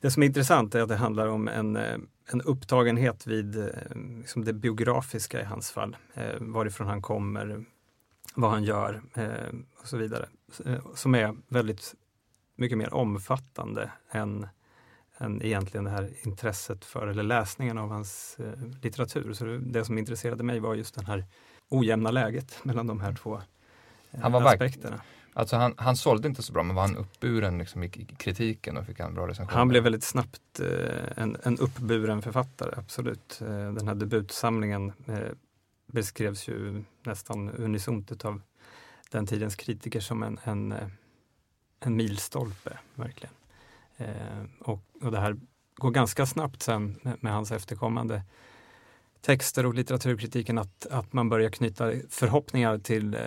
[0.01, 1.99] det som är intressant är att det handlar om en, eh,
[2.33, 3.67] en upptagenhet vid eh,
[4.19, 5.97] liksom det biografiska i hans fall.
[6.41, 7.65] Varifrån han kommer,
[8.35, 9.03] vad han gör
[9.81, 10.29] och så vidare.
[10.95, 11.95] Som är väldigt
[12.57, 14.47] mycket mer omfattande än,
[15.19, 18.37] än egentligen det här intresset för, eller läsningen av hans
[18.83, 19.33] litteratur.
[19.33, 21.25] Så det, som intresserade mig var just det här
[21.69, 23.41] ojämna läget mellan de här två
[24.23, 25.01] han var aspekterna.
[25.39, 28.87] Alltså han, han sålde inte så bra men var han uppburen liksom i kritiken och
[28.87, 29.59] fick han bra recensioner?
[29.59, 33.41] Han blev väldigt snabbt eh, en, en uppburen författare, absolut.
[33.41, 35.19] Eh, den här debutsamlingen eh,
[35.87, 38.41] beskrevs ju nästan unisont av
[39.11, 40.89] den tidens kritiker som en, en, eh,
[41.81, 43.35] en milstolpe, verkligen.
[43.97, 45.37] Eh, och, och det här
[45.75, 48.23] går ganska snabbt sen med, med hans efterkommande
[49.21, 53.21] texter och litteraturkritiken att, att man börjar knyta förhoppningar till eh,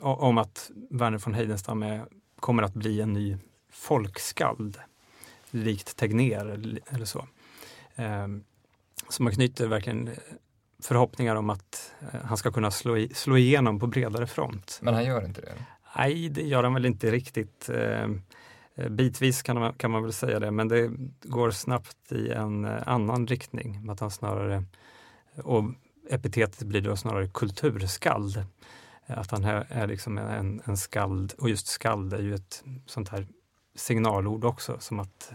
[0.00, 2.04] om att Werner von Heidenstam är,
[2.40, 3.36] kommer att bli en ny
[3.72, 4.78] folkskald,
[5.50, 6.46] likt Tegnér
[6.90, 7.26] eller, så.
[7.94, 8.26] Eh,
[9.08, 10.10] så man knyter verkligen
[10.82, 14.78] förhoppningar om att eh, han ska kunna slå, i, slå igenom på bredare front.
[14.82, 15.52] Men han gör inte det?
[15.96, 17.68] Nej, det gör han väl inte riktigt.
[17.68, 18.08] Eh,
[18.90, 20.90] Bitvis kan man, kan man väl säga det, men det
[21.22, 23.90] går snabbt i en eh, annan riktning.
[23.90, 24.64] Att han snarare
[25.44, 25.64] och
[26.10, 28.44] epitetet blir då snarare kulturskald.
[29.06, 33.26] Att han är liksom en, en skald, och just skald är ju ett sånt här
[33.74, 35.32] signalord också som, att,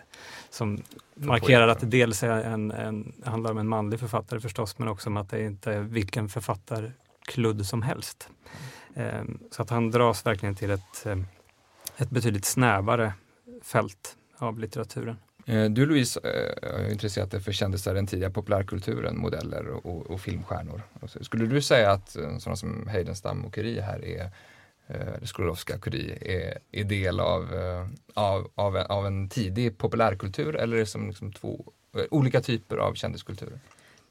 [0.50, 0.84] som
[1.16, 5.10] markerar att det dels är en, en, handlar om en manlig författare förstås men också
[5.10, 8.30] om att det inte är vilken författarkludd som helst.
[8.96, 9.39] Mm.
[9.52, 11.20] Så att han dras verkligen till ett, eh,
[11.98, 13.13] ett betydligt snävare
[13.62, 15.18] fält av litteraturen.
[15.45, 20.21] Eh, du Louise eh, har intresserat dig för kändisar den tidiga populärkulturen, modeller och, och
[20.21, 20.82] filmstjärnor.
[21.21, 24.29] Skulle du säga att eh, sådana som Heidenstam och Curie här är
[24.88, 27.47] eller Sklodowska Curie är, är del av,
[28.13, 31.65] av, av, en, av en tidig populärkultur eller är det som liksom två
[32.12, 33.60] olika typer av kändiskulturer?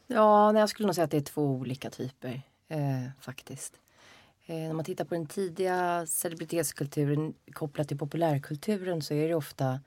[0.07, 3.75] Ja, jag skulle nog säga att det är två olika typer eh, faktiskt.
[4.47, 9.81] Eh, när man tittar på den tidiga celebritetskulturen kopplat till populärkulturen så är det ofta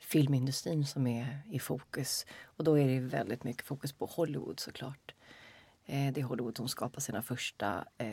[0.00, 2.26] filmindustrin som är i fokus.
[2.44, 5.14] Och då är det väldigt mycket fokus på Hollywood såklart.
[5.86, 8.10] Eh, det är Hollywood som skapar sina första eh,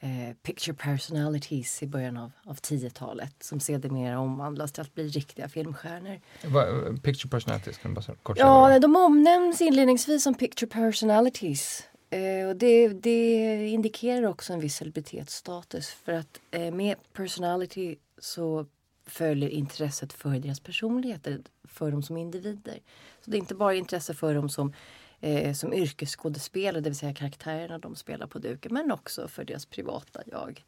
[0.00, 5.48] eh, picture personalities i början av, av 10-talet som sedermera omvandlas till att bli riktiga
[5.48, 6.20] filmstjärnor.
[6.44, 6.64] Va,
[7.02, 8.46] picture personalities, kan du bara kort säga?
[8.46, 11.82] Ja, de omnämns inledningsvis som picture personalities.
[12.10, 18.66] Eh, och det, det, indikerar också en viss celebritetsstatus för att eh, med personality så
[19.10, 22.78] följer intresset för deras personligheter, för dem som individer.
[23.24, 24.72] Så det är inte bara intresse för dem som,
[25.20, 29.66] eh, som yrkesskådespelare, det vill säga karaktärerna de spelar på duken, men också för deras
[29.66, 30.64] privata jag.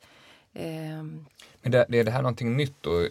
[0.55, 1.25] Ehm.
[1.63, 3.09] Men det, är det här någonting nytt då,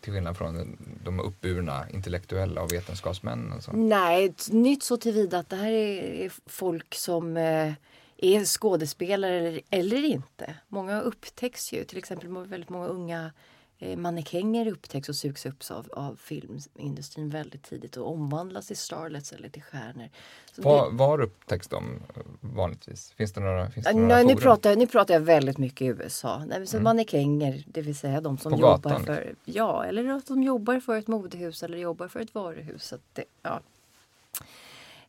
[0.00, 3.52] till skillnad från de uppburna intellektuella och vetenskapsmännen?
[3.52, 3.72] Och så?
[3.72, 7.72] Nej, nytt så tillvida att det här är folk som eh,
[8.16, 10.54] är skådespelare eller, inte.
[10.68, 13.32] Många upptäcks ju, till exempel väldigt många unga Eh,
[13.80, 19.48] mannekänger upptäcks och sugs upp av, av filmindustrin väldigt tidigt och omvandlas till starlets eller
[19.48, 20.08] till stjärnor.
[20.56, 20.96] var, det...
[20.96, 23.12] var upptäcks de eh, vanligtvis?
[23.12, 25.86] Finns det några, finns det några Nej, nu, pratar, nu pratar jag väldigt mycket i
[25.86, 26.44] USA.
[26.46, 26.84] Nej, så mm.
[26.84, 29.36] Mannekänger, det vill säga de som På jobbar gatan, för, liksom.
[29.44, 32.94] ja, eller att de jobbar för ett modehus eller jobbar för ett varuhus.
[33.12, 33.60] Det, ja.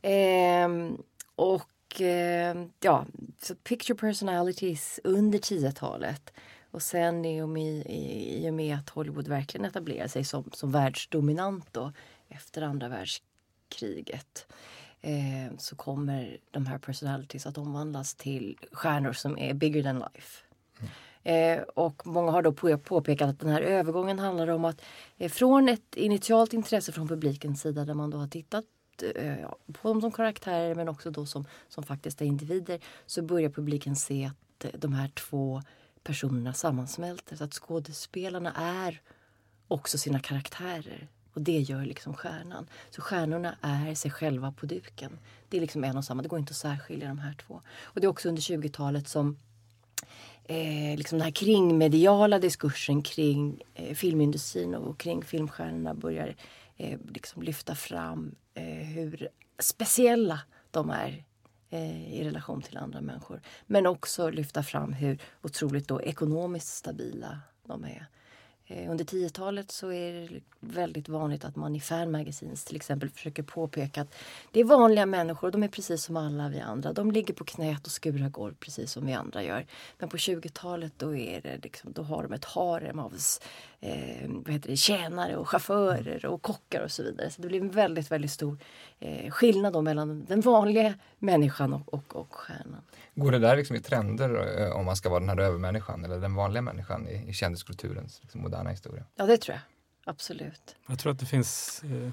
[0.02, 0.98] Ehm,
[1.36, 3.06] och eh, ja,
[3.42, 6.34] så picture personalities under 10-talet
[6.72, 10.72] och sen i och, med, i, och med att Hollywood verkligen etablerar sig som, som
[10.72, 11.92] världsdominant då,
[12.30, 14.48] efter andra världskriget
[15.02, 20.44] eh, så kommer de här personalities att omvandlas till stjärnor som är bigger than life.
[20.80, 20.92] Mm.
[21.24, 24.82] Eh, och många har då på, påpekat att den här övergången handlar om att
[25.18, 28.66] eh, från ett initialt intresse från publikens sida där man då har tittat
[29.16, 33.50] eh, på dem som karaktärer men också då som, som faktiskt är individer så börjar
[33.50, 35.62] publiken se att eh, de här två
[36.04, 37.36] personerna sammansmälter.
[37.36, 39.02] Så att skådespelarna är
[39.68, 41.08] också sina karaktärer.
[41.34, 42.68] Och det gör liksom stjärnan.
[42.90, 45.20] Så stjärnorna är sig själva på duken.
[45.50, 46.22] Det är liksom en och samma.
[46.22, 47.62] Det går inte att särskilja de här två.
[47.84, 49.38] Och det är också under 20-talet som
[50.44, 56.36] eh, liksom den här kringmediala diskursen kring eh, filmindustrin och kring filmstjärnorna börjar
[56.78, 60.40] eh, liksom lyfta fram eh, hur speciella
[60.72, 61.24] de är
[61.74, 63.42] Eh, i relation till andra människor.
[63.68, 68.08] Men också lyfta fram hur otroligt då ekonomiskt stabila de är.
[68.72, 73.10] Eh, under 10-talet så är det väldigt vanligt att man i fan magazines till exempel
[73.10, 74.14] försöker påpeka att
[74.52, 76.94] det är vanliga människor, de är precis som alla vi andra.
[76.94, 79.66] De ligger på knät och skurar golv precis som vi andra gör.
[80.00, 83.14] Men på 20-talet då, är det liksom, då har de ett harem av
[83.80, 87.30] eh, vad heter det, tjänare och chaufförer och kockar och så vidare.
[87.30, 88.58] Så det blir en väldigt, väldigt stor
[89.00, 92.82] eh, skillnad då mellan den vanliga människan och, och, och stjärnan.
[93.16, 96.18] Går det där liksom i trender eh, om man ska vara den här övermänniskan eller
[96.18, 99.06] den vanliga människan i, i kändiskulturens liksom, moderna historia?
[99.16, 99.62] Ja, det tror jag.
[100.06, 100.76] Absolut.
[100.88, 102.12] Jag tror att det finns eh,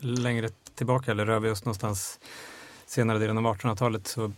[0.00, 2.20] längre tillbaka, eller rör vi oss någonstans
[2.86, 4.32] senare delen av 1800-talet så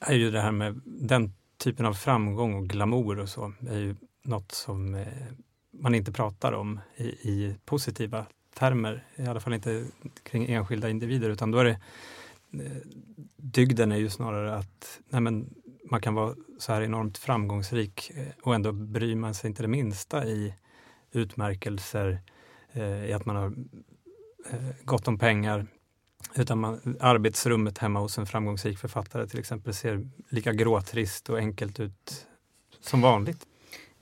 [0.00, 3.94] är ju det här med den typen av framgång och glamour och så är ju
[4.22, 5.06] något som eh,
[5.70, 9.86] man inte pratar om i, i, positiva termer, i alla fall inte
[10.22, 11.78] kring enskilda individer, utan då är det
[12.64, 12.76] eh,
[13.36, 15.54] dygden är ju snarare att nej men,
[15.90, 19.68] man kan vara så här enormt framgångsrik eh, och ändå bryr man sig inte det
[19.68, 20.54] minsta i
[21.16, 22.20] utmärkelser,
[22.72, 23.46] eh, i att man har
[24.50, 25.66] eh, gott om pengar.
[26.34, 31.80] Utan man, arbetsrummet hemma hos en framgångsrik författare till exempel ser lika gråtrist och enkelt
[31.80, 32.26] ut
[32.80, 33.46] som vanligt.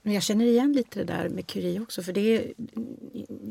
[0.01, 2.03] Men jag känner igen lite det där med Curie också.
[2.03, 2.53] För det är,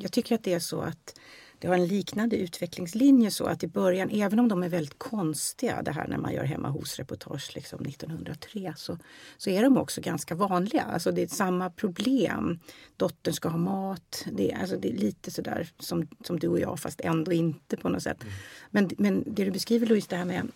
[0.01, 1.21] jag tycker att det är så att
[1.65, 5.83] det har en liknande utvecklingslinje så att i början, även om de är väldigt konstiga,
[5.83, 8.99] det här när man gör hemma hos-reportage liksom 1903, så,
[9.37, 10.83] så är de också ganska vanliga.
[10.83, 12.59] Alltså det är samma problem.
[12.97, 14.27] Dottern ska ha mat.
[14.33, 17.77] Det är, alltså det är lite sådär som, som du och jag, fast ändå inte
[17.77, 18.23] på något sätt.
[18.23, 18.35] Mm.
[18.71, 20.49] Men, men det du beskriver Louise, det här med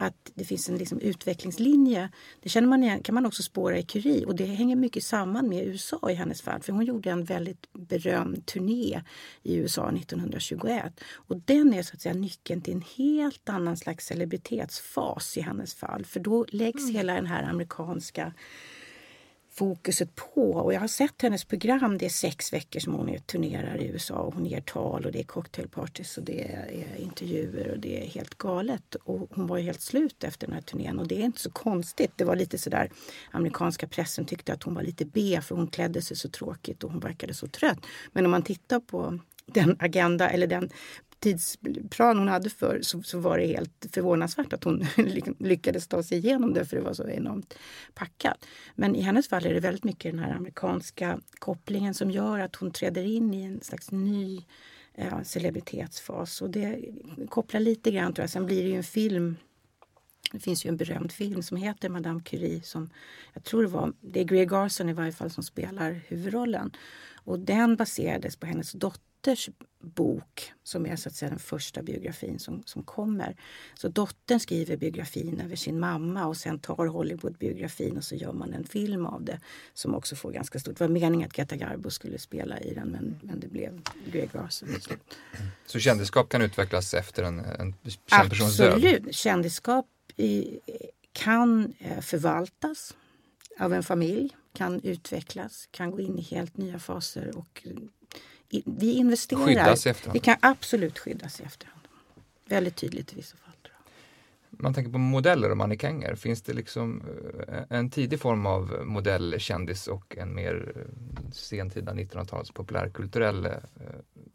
[0.00, 2.08] att det finns en liksom utvecklingslinje.
[2.40, 5.48] Det känner man igen, kan man också spåra i Curie och det hänger mycket samman
[5.48, 6.62] med USA i hennes fall.
[6.62, 9.02] För hon gjorde en väldigt berömd turné
[9.42, 14.06] i USA 1921 och den är så att säga nyckeln till en helt annan slags
[14.06, 16.04] celebritetsfas i hennes fall.
[16.04, 16.94] För då läggs mm.
[16.94, 18.32] hela den här amerikanska
[19.60, 20.52] fokuset på.
[20.52, 21.98] Och jag har sett hennes program.
[21.98, 25.18] Det är sex veckor som hon turnerar i USA och hon ger tal och det
[25.18, 28.94] är cocktailpartys och det är intervjuer och det är helt galet.
[28.94, 31.50] Och hon var ju helt slut efter den här turnén och det är inte så
[31.50, 32.12] konstigt.
[32.16, 32.90] Det var lite sådär,
[33.30, 36.90] amerikanska pressen tyckte att hon var lite B för hon klädde sig så tråkigt och
[36.90, 37.86] hon verkade så trött.
[38.12, 40.70] Men om man tittar på den agenda eller den
[41.20, 46.02] tidsplan hon hade för så, så var det helt förvånansvärt att hon liksom lyckades ta
[46.02, 47.54] sig igenom det för det var så enormt
[47.94, 48.46] packat.
[48.74, 52.56] Men i hennes fall är det väldigt mycket den här amerikanska kopplingen som gör att
[52.56, 54.44] hon träder in i en slags ny
[54.94, 56.42] eh, celebritetsfas.
[56.42, 56.78] Och det
[57.28, 58.30] kopplar lite grann tror jag.
[58.30, 59.36] Sen blir det ju en film
[60.32, 62.90] det finns ju en berömd film som heter Madame Curie som
[63.32, 66.70] jag tror det var, det är Greer Garson i varje fall som spelar huvudrollen.
[67.24, 71.82] Och den baserades på hennes dotter dotters bok som är så att säga den första
[71.82, 73.36] biografin som, som kommer.
[73.74, 78.32] Så dottern skriver biografin över sin mamma och sen tar Hollywood biografin och så gör
[78.32, 79.40] man en film av det
[79.74, 80.78] som också får ganska stort.
[80.78, 83.80] Det var meningen att Greta Garbo skulle spela i den men, men det blev
[84.12, 84.68] Greg Larson.
[85.66, 87.74] Så kändisskap kan utvecklas efter en, en
[88.06, 88.72] känd persons död?
[88.72, 89.14] Absolut!
[89.14, 90.58] Kändisskap i,
[91.12, 92.96] kan eh, förvaltas
[93.58, 97.66] av en familj, kan utvecklas, kan gå in i helt nya faser och
[98.64, 99.46] vi investerar.
[99.46, 100.14] Skyddas i efterhand?
[100.14, 101.80] Vi kan absolut skyddas i efterhand.
[102.46, 103.50] Väldigt tydligt i vissa fall.
[104.60, 106.14] Man tänker på modeller och mannekänger.
[106.14, 107.02] Finns det liksom
[107.48, 113.52] eh, en tidig form av modellkändis och en mer eh, sentida 1900-tals populärkulturell eh,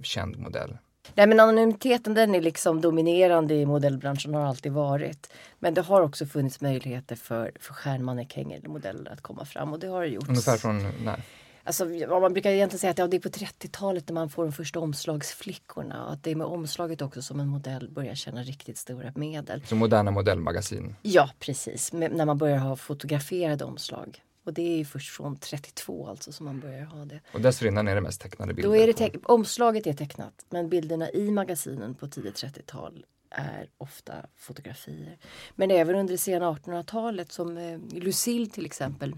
[0.03, 0.77] känd modell?
[1.15, 5.33] Nej men anonymiteten den är liksom dominerande i modellbranschen har alltid varit.
[5.59, 9.79] Men det har också funnits möjligheter för, för stjärnmannekänger eller modeller att komma fram och
[9.79, 10.29] det har det gjorts.
[10.29, 11.23] Ungefär från när?
[11.67, 11.85] Alltså,
[12.21, 14.79] man brukar egentligen säga att ja, det är på 30-talet när man får de första
[14.79, 16.05] omslagsflickorna.
[16.05, 19.63] Och att det är med omslaget också som en modell börjar tjäna riktigt stora medel.
[19.65, 20.95] Så moderna modellmagasin?
[21.01, 21.93] Ja, precis.
[21.93, 24.21] när man börjar ha fotograferade omslag.
[24.45, 27.19] Och det är först från 32 alltså som man börjar ha det.
[27.33, 28.69] Och dessförinnan är det mest tecknade bilder?
[28.69, 33.69] Då är det te omslaget är tecknat men bilderna i magasinen på tidigt 30-tal är
[33.77, 35.17] ofta fotografier.
[35.55, 39.15] Men även under det sena 1800-talet som eh, Lucille till exempel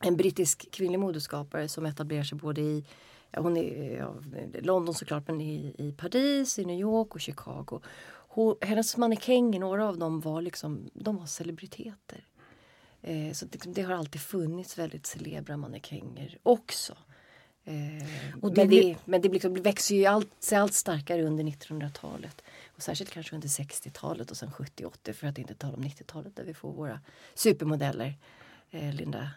[0.00, 2.84] en brittisk kvinnlig modeskapare som etablerar sig både i
[3.36, 4.14] hon är ja,
[4.60, 7.80] London såklart men i, i Paris, i New York och Chicago.
[8.10, 12.24] Hon, hennes mannekänger, några av dem var liksom, de var celebriteter.
[13.02, 16.96] Eh, så det, det, har alltid funnits väldigt celebra mannekänger också.
[17.64, 21.44] Eh, och det, men det, men det liksom växer ju allt, sig allt starkare under
[21.44, 22.42] 1900-talet.
[22.68, 26.44] Och särskilt kanske under 60-talet och sen 70-80 för att inte tala om 90-talet där
[26.44, 27.00] vi får våra
[27.34, 28.18] supermodeller.
[28.70, 29.30] Eh, Linda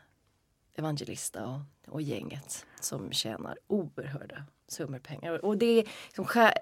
[0.75, 5.45] Evangelista och, och gänget som tjänar oerhörda summor pengar.
[5.45, 6.53] Och det är liksom skär,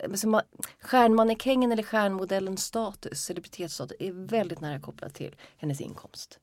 [0.80, 6.40] stjärnmannekängen eller stjärnmodellens status, celebritetsstatus, är väldigt nära kopplat till hennes inkomst.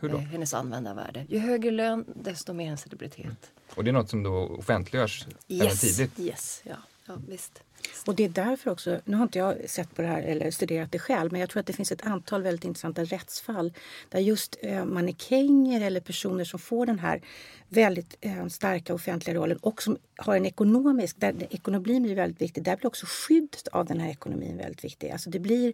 [0.00, 0.16] Hur då?
[0.16, 1.26] Eh, hennes användarvärde.
[1.28, 3.24] Ju högre lön desto mer en celebritet.
[3.24, 3.36] Mm.
[3.74, 6.18] Och det är något som då offentliggörs yes, tidigt?
[6.18, 6.76] Yes, ja,
[7.06, 7.62] ja visst.
[8.06, 10.92] Och det är därför också, nu har inte jag sett på det här eller studerat
[10.92, 13.72] det själv, men jag tror att det finns ett antal väldigt intressanta rättsfall
[14.08, 17.20] där just eh, mannekänger eller personer som får den här
[17.68, 22.64] väldigt eh, starka offentliga rollen och som har en ekonomisk, där ekonomin blir väldigt viktig,
[22.64, 25.10] där blir också skyddet av den här ekonomin väldigt viktig.
[25.10, 25.72] Alltså det blir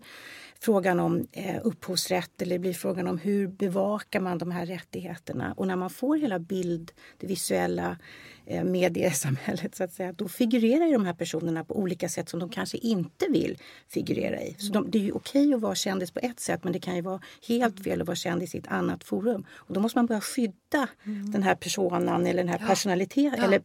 [0.61, 5.55] frågan om eh, upphovsrätt eller det blir frågan om hur bevakar man de här rättigheterna.
[5.57, 7.99] Och när man får hela bild, det visuella
[8.47, 12.41] eh, mediesamhället så att säga, då figurerar ju de här personerna på olika sätt som
[12.41, 14.55] de kanske inte vill figurera i.
[14.59, 16.97] Så de, det är ju okej att vara kändis på ett sätt men det kan
[16.97, 19.47] ju vara helt fel att vara kändis i ett annat forum.
[19.53, 21.31] Och då måste man börja skydda mm.
[21.31, 22.67] den här personen eller den här ja.
[22.67, 23.39] personaliteten.
[23.39, 23.45] Ja.
[23.45, 23.63] Eller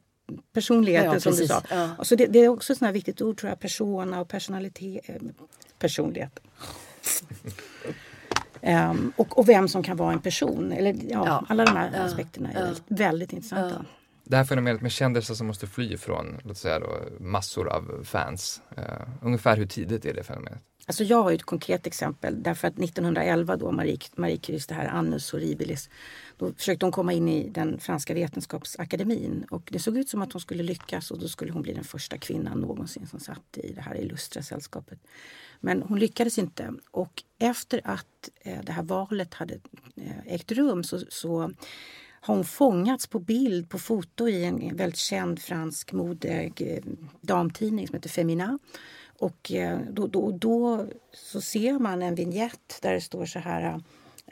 [0.54, 1.62] personligheten ja, som du sa.
[1.70, 2.04] Ja.
[2.04, 5.10] Så det, det, är också ett viktigt ord tror jag, persona och personalitet.
[5.10, 5.16] Eh,
[5.80, 6.40] personlighet.
[8.62, 10.72] um, och, och, vem som kan vara en person.
[10.72, 13.86] Eller, ja, Alla de här aspekterna är väldigt, väldigt intressanta
[14.32, 18.62] det här fenomenet med kändisar som måste fly från låt säga då, massor av fans.
[18.78, 18.84] Uh,
[19.22, 20.62] ungefär hur tidigt är det fenomenet?
[20.86, 24.88] Alltså jag har ett konkret exempel därför att 1911 då Marie, Marie Curies, det här
[24.88, 25.90] Annus Horribilis,
[26.38, 30.34] då försökte hon komma in i den franska vetenskapsakademin och det såg ut som att
[30.34, 33.74] hon skulle lyckas och då skulle hon bli den första kvinnan någonsin som satt i
[33.74, 35.00] det här illustra sällskapet.
[35.60, 39.54] Men hon lyckades inte och efter att eh, det här valet hade
[39.96, 41.52] eh, ägt rum så, så
[42.22, 46.84] har hon fångats på bild, på foto i en väldigt känd fransk mode eh,
[47.22, 48.60] damtidning som heter Femina.
[49.20, 53.82] Och eh, då, då, då så ser man en vignett där det står så här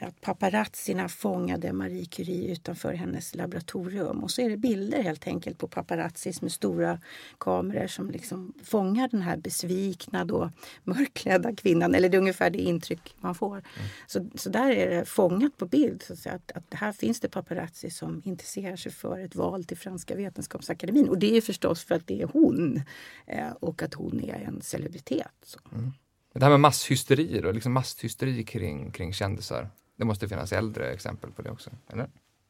[0.06, 4.24] att paparazzierna fångade Marie Curie utanför hennes laboratorium.
[4.24, 7.00] Och så är det bilder helt enkelt på paparazzis med stora
[7.38, 10.50] kameror som liksom fångar den här besvikna, då,
[10.84, 11.94] mörkklädda kvinnan.
[11.94, 13.56] Eller det är ungefär det intryck man får.
[13.56, 13.64] Mm.
[14.06, 16.02] Så, så där är det fångat på bild.
[16.02, 19.64] Så att, säga, att, att här finns det paparazzi som intresserar sig för ett val
[19.64, 21.08] till Franska vetenskapsakademin.
[21.08, 22.82] Och det är förstås för att det är hon
[23.26, 25.56] eh, och att hon är en celebritet.
[25.72, 25.92] Mm.
[26.34, 29.70] Det här med masshysteri då, liksom masshysteri kring, kring kändisar.
[30.00, 32.08] Det måste finnas äldre exempel på det också, eller?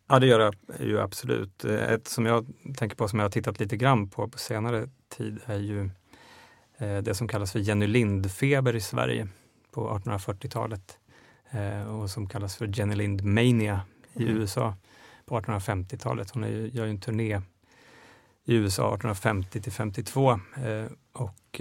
[0.09, 1.65] Ja, det gör det ju absolut.
[1.65, 2.47] Ett som jag
[2.77, 5.91] tänker på, som jag har tittat lite grann på på senare tid, är ju
[6.79, 9.29] eh, det som kallas för Jenny Lind-feber i Sverige
[9.71, 10.99] på 1840-talet
[11.51, 13.81] eh, och som kallas för Jenny Lind Mania
[14.15, 14.37] i mm.
[14.37, 14.77] USA
[15.27, 16.31] på 1850-talet.
[16.31, 17.41] Hon är, gör ju en turné
[18.45, 20.39] i USA 1850 till 52 eh,
[21.13, 21.61] och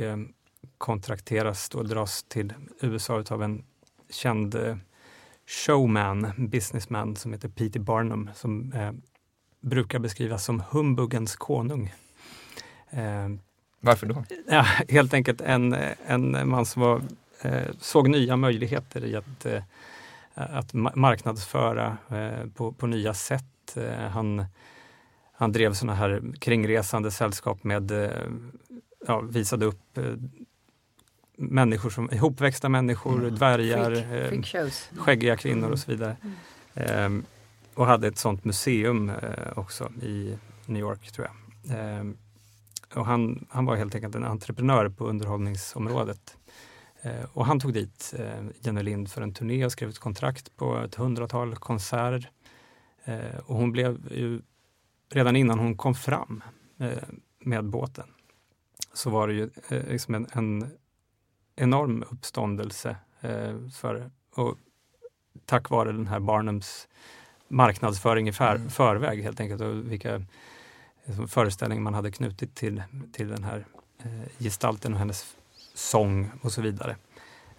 [0.77, 3.65] kontrakteras och dras till USA av en
[4.09, 4.79] känd
[5.49, 8.91] showman, businessman som heter Peter Barnum som eh,
[9.61, 11.93] brukar beskrivas som humbuggens konung.
[12.89, 13.29] Eh,
[13.79, 14.23] Varför då?
[14.47, 15.75] Ja, helt enkelt en,
[16.07, 17.01] en man som var,
[17.41, 19.63] eh, såg nya möjligheter i att, eh,
[20.33, 23.77] att marknadsföra eh, på, på nya sätt.
[23.77, 24.45] Eh, han,
[25.33, 27.91] han drev sådana här kringresande sällskap med,
[29.07, 29.97] ja, visade upp
[31.39, 33.35] människor som, ihopväxta människor, mm.
[33.35, 36.17] dvärgar, freak, freak skäggiga kvinnor och så vidare.
[36.21, 36.35] Mm.
[36.73, 37.25] Ehm,
[37.73, 39.11] och hade ett sånt museum
[39.55, 41.35] också i New York tror jag.
[41.77, 42.17] Ehm,
[42.95, 46.37] och han, han var helt enkelt en entreprenör på underhållningsområdet.
[47.01, 50.55] Eh, och han tog dit eh, Jenny Lind för en turné och skrev ett kontrakt
[50.55, 52.29] på ett hundratal konserter.
[53.03, 54.41] Eh, och hon blev ju,
[55.09, 56.43] redan innan hon kom fram
[56.79, 57.03] eh,
[57.39, 58.07] med båten,
[58.93, 60.71] så var det ju eh, liksom en, en
[61.60, 64.57] enorm uppståndelse eh, för, och
[65.45, 66.88] tack vare den här Barnums
[67.47, 68.70] marknadsföring i för, mm.
[68.70, 70.22] förväg helt enkelt och vilka
[71.28, 73.66] föreställning man hade knutit till, till den här
[74.03, 75.36] eh, gestalten och hennes
[75.74, 76.95] sång och så vidare.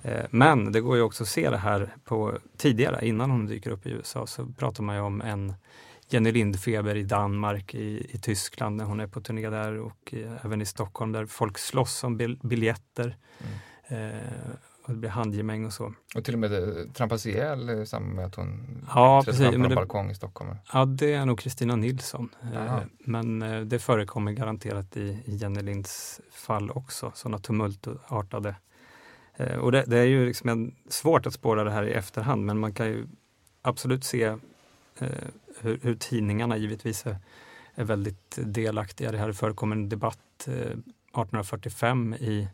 [0.03, 3.71] Eh, men det går ju också att se det här på tidigare, innan hon dyker
[3.71, 5.55] upp i USA, så pratar man ju om en
[6.09, 10.27] Jenny Lind-feber i Danmark, i, i Tyskland när hon är på turné där och i,
[10.45, 13.05] även i Stockholm där folk slåss om bil, biljetter.
[13.05, 13.53] Mm.
[13.91, 14.11] Eh,
[14.85, 15.95] och det blir handgemäng och så.
[16.15, 19.63] Och till och med eh, trampas ihjäl i samband med att hon ja, precis, fram
[19.63, 20.57] på en balkong i Stockholm?
[20.73, 22.29] Ja, det är nog Kristina Nilsson.
[22.55, 28.55] Eh, men eh, det förekommer garanterat i, i Jenny Linds fall också, sådana tumultartade
[29.61, 32.59] och det, det, är ju liksom en, svårt att spåra det här i efterhand men
[32.59, 33.07] man kan ju
[33.63, 34.25] absolut se
[34.99, 35.09] eh,
[35.61, 37.17] hur, hur, tidningarna givetvis är,
[37.75, 39.13] är väldigt delaktiga.
[39.13, 42.49] Det här förekommer en debatt eh, 1845 i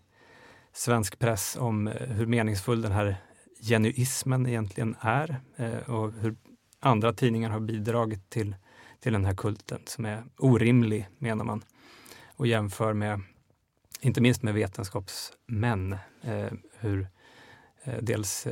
[0.76, 3.16] svensk press om eh, hur meningsfull den här
[3.62, 6.36] genuismen egentligen är eh, och hur
[6.80, 8.56] andra tidningar har bidragit till,
[9.00, 11.64] till den här kulten som är orimlig, menar man.
[12.26, 13.20] Och jämför med,
[14.00, 17.08] inte minst med vetenskapsmän, eh, hur
[18.00, 18.46] dels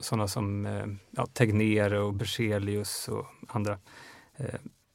[0.00, 0.66] sådana som
[1.10, 3.78] ja, Tegnér och Berzelius och andra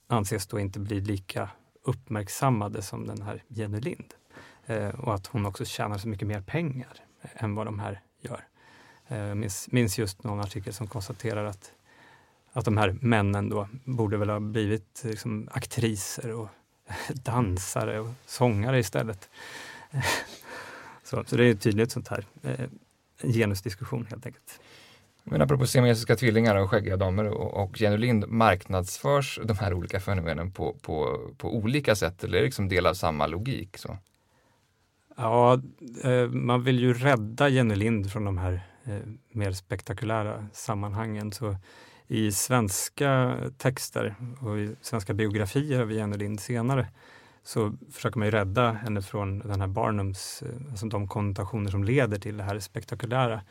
[0.08, 1.50] anses då inte bli lika
[1.84, 4.14] uppmärksammade som den här Jenny Lind.
[4.68, 8.02] Eh, och att hon också tjänar så mycket mer pengar eh, än vad de här
[8.22, 8.48] gör.
[9.08, 11.72] Jag minns, minns just någon artikel som konstaterar att,
[12.52, 16.50] att de här männen då borde väl ha blivit liksom, aktriser och
[17.14, 19.30] dansare och sångare istället.
[21.04, 22.70] så, så det är tydligt sånt här eh,
[23.24, 24.60] genusdiskussion helt enkelt.
[25.24, 30.00] Men apropå siamesiska tvillingar och skäggiga damer och, och Jenny Lind, marknadsförs de här olika
[30.00, 33.78] fenomenen på, på, på olika sätt eller är det liksom del av samma logik?
[33.78, 33.98] Så?
[35.20, 35.62] Ja,
[36.04, 39.00] eh, man vill ju rädda Jenny Lind från de här eh,
[39.32, 41.32] mer spektakulära sammanhangen.
[41.32, 41.56] Så
[42.08, 46.88] I svenska texter och i svenska biografier av Jenny Lind senare
[47.44, 51.84] så försöker man ju rädda henne från den här Barnums, eh, alltså de konnotationer som
[51.84, 53.42] leder till det här spektakulära.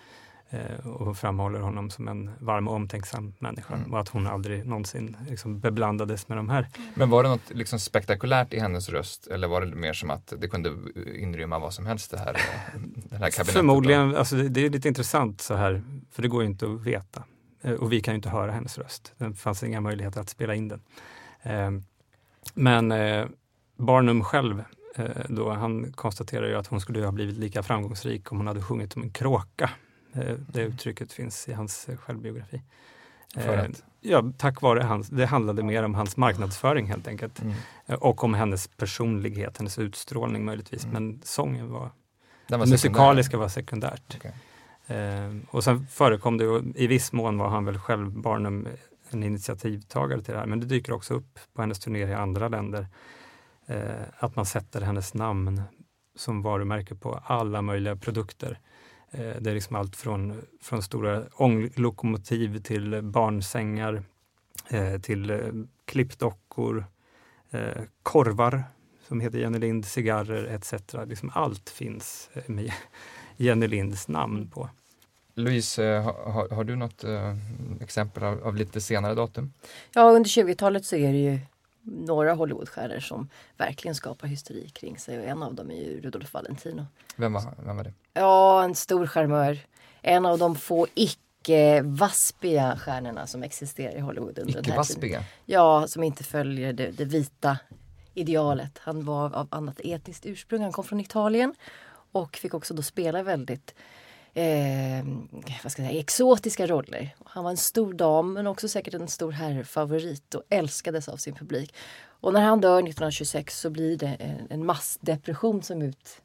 [0.50, 3.92] Eh, och framhåller honom som en varm och omtänksam människa mm.
[3.92, 6.68] och att hon aldrig någonsin liksom beblandades med de här.
[6.94, 10.32] Men var det något liksom spektakulärt i hennes röst eller var det mer som att
[10.38, 10.72] det kunde
[11.14, 12.36] inrymma vad som helst det här,
[12.94, 16.66] det här Förmodligen, alltså det, är lite intressant så här, för det går ju inte
[16.66, 17.24] att veta.
[17.62, 19.12] Eh, och vi kan ju inte höra hennes röst.
[19.18, 20.80] Det fanns inga möjligheter att spela in den.
[21.42, 21.70] Eh,
[22.54, 22.94] men
[23.76, 24.64] Barnum själv
[25.28, 28.92] då, han konstaterar ju att hon skulle ha blivit lika framgångsrik om hon hade sjungit
[28.92, 29.85] som en kråka Eh,
[30.48, 32.62] det uttrycket finns i hans eh, självbiografi.
[33.34, 33.84] För att?
[34.00, 37.42] Ja, tack vare hans, det handlade mer om hans marknadsföring helt enkelt.
[37.42, 37.54] Mm.
[38.00, 40.84] Och om hennes personlighet, hennes utstrålning möjligtvis.
[40.84, 40.92] Mm.
[40.92, 41.90] Men sången var,
[42.48, 44.16] Den var musikaliska var sekundärt.
[44.16, 44.32] Okay.
[44.98, 48.68] Eh, och sen förekom det, och i viss mån var han väl själv Barnum
[49.10, 52.48] en initiativtagare till det här, men det dyker också upp på hennes turnéer i andra
[52.48, 52.86] länder.
[53.66, 53.80] Eh,
[54.18, 55.62] att man sätter hennes namn
[56.16, 58.58] som varumärke på alla möjliga produkter.
[59.10, 64.02] Eh, det är liksom allt från, från stora ånglokomotiv till barnsängar,
[64.70, 65.38] eh, till eh,
[65.84, 66.84] klippdockor,
[68.02, 68.64] korvar
[69.08, 70.72] som heter Jenny Lind, cigarrer etc.
[71.06, 72.72] Liksom allt finns med
[73.36, 74.70] Jenny Linds namn på.
[75.34, 77.04] Louise, har, har du något
[77.80, 79.52] exempel av, av, lite senare datum?
[79.92, 81.38] Ja, under 20-talet så är det ju
[81.82, 86.34] några Hollywoodstjärnor som verkligen skapar hysteri kring sig och en av dem är ju Rudolf
[86.34, 86.86] Valentino.
[87.16, 87.92] Vem var, vem var det?
[88.16, 89.58] Ja, en stor charmör.
[90.02, 94.64] En av de få icke-vaspiga stjärnorna som existerar i Hollywood tiden.
[95.44, 97.58] Ja, som inte följer det, det vita
[98.14, 98.78] idealet.
[98.78, 101.54] Han var av annat etniskt ursprung, han kom från Italien
[102.12, 103.74] och fick också då spela väldigt
[104.34, 105.04] eh,
[105.62, 107.16] vad ska jag säga, exotiska roller.
[107.24, 111.34] Han var en stor dam men också säkert en stor herrfavorit och älskades av sin
[111.34, 111.74] publik.
[112.20, 116.22] Och när han dör 1926 så blir det en, en massdepression som ut,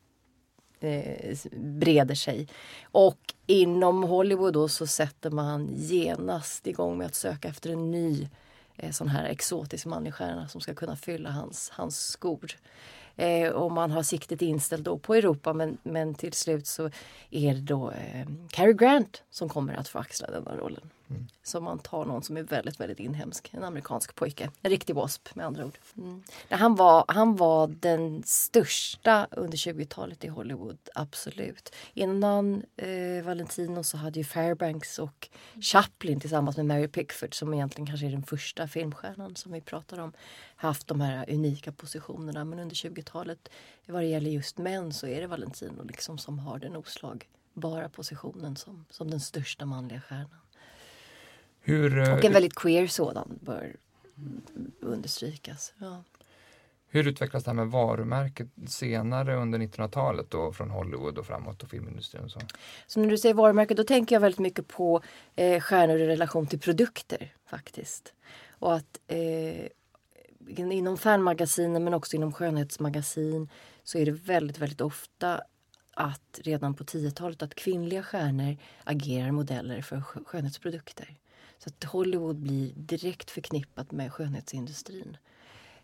[0.83, 2.47] eh, breder sig.
[2.83, 8.29] Och inom Hollywood då så sätter man genast igång med att söka efter en ny
[8.77, 12.51] eh, sån här exotisk manlig stjärna som ska kunna fylla hans, hans skor.
[13.15, 16.89] Eh, och man har siktet inställt då på Europa men, men till slut så
[17.29, 20.89] är det då eh, Cary Grant som kommer att få axla denna rollen.
[21.11, 21.27] Mm.
[21.43, 24.49] Så man tar någon som är väldigt, väldigt inhemsk, en amerikansk pojke.
[24.61, 25.77] En riktig wasp med andra ord.
[25.97, 26.23] Mm.
[26.49, 31.75] Han, var, han var den största under 20-talet i Hollywood, absolut.
[31.93, 35.29] Innan eh, Valentino så hade ju Fairbanks och
[35.61, 39.99] Chaplin tillsammans med Mary Pickford som egentligen kanske är den första filmstjärnan som vi pratar
[39.99, 40.13] om,
[40.55, 42.45] haft de här unika positionerna.
[42.45, 43.49] Men under 20-talet
[43.91, 48.55] vad det gäller just män så är det Valentino liksom som har den oslagbara positionen
[48.55, 50.40] som, som den största manliga stjärnan.
[51.61, 53.75] Hur, och en eh, väldigt queer sådan bör
[54.79, 55.73] understrykas.
[55.77, 56.03] Ja.
[56.93, 61.69] Hur utvecklas det här med varumärket senare under 1900-talet då från Hollywood och framåt och
[61.69, 62.23] filmindustrin?
[62.23, 62.39] Och så?
[62.87, 65.01] så när du säger varumärke då tänker jag väldigt mycket på
[65.35, 68.13] eh, stjärnor i relation till produkter faktiskt.
[68.49, 69.67] Och att eh,
[70.57, 73.49] inom fanmagasinen men också inom skönhetsmagasin
[73.83, 75.41] så är det väldigt, väldigt ofta
[75.93, 81.17] att redan på 10-talet att kvinnliga stjärnor agerar modeller för skönhetsprodukter.
[81.63, 85.17] Så att Hollywood blir direkt förknippat med skönhetsindustrin.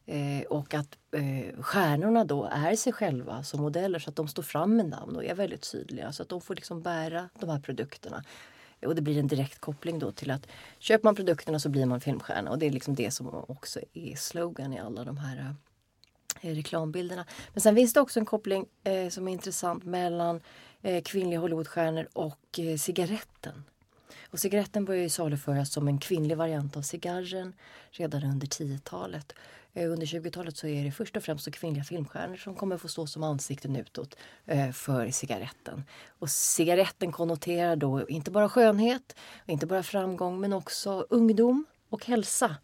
[0.05, 4.43] Eh, och att eh, stjärnorna då är sig själva som modeller så att de står
[4.43, 7.59] fram med namn och är väldigt tydliga så att de får liksom bära de här
[7.59, 8.23] produkterna.
[8.85, 10.47] Och det blir en direkt koppling då till att
[10.79, 14.15] köper man produkterna så blir man filmstjärna och det är liksom det som också är
[14.15, 15.55] slogan i alla de här
[16.41, 17.25] eh, reklambilderna.
[17.53, 20.41] Men sen finns det också en koppling eh, som är intressant mellan
[20.81, 23.63] eh, kvinnliga Hollywoodstjärnor och eh, cigaretten.
[24.31, 27.53] Och cigaretten började ju saluföras som en kvinnlig variant av cigarren
[27.91, 29.33] redan under 10-talet.
[29.73, 33.07] Eh, under 20-talet så är det först och främst kvinnliga filmstjärnor som kommer få stå
[33.07, 35.83] som ansikten utåt eh, för cigaretten.
[36.07, 42.55] Och cigaretten konnoterar då inte bara skönhet, inte bara framgång men också ungdom och hälsa.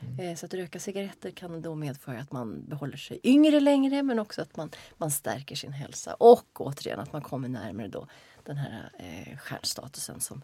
[0.00, 0.28] Mm.
[0.28, 4.18] Eh, så att röka cigaretter kan då medföra att man behåller sig yngre längre men
[4.18, 6.14] också att man, man stärker sin hälsa.
[6.14, 8.06] Och återigen att man kommer närmare då
[8.44, 10.42] den här eh, stjärnstatusen som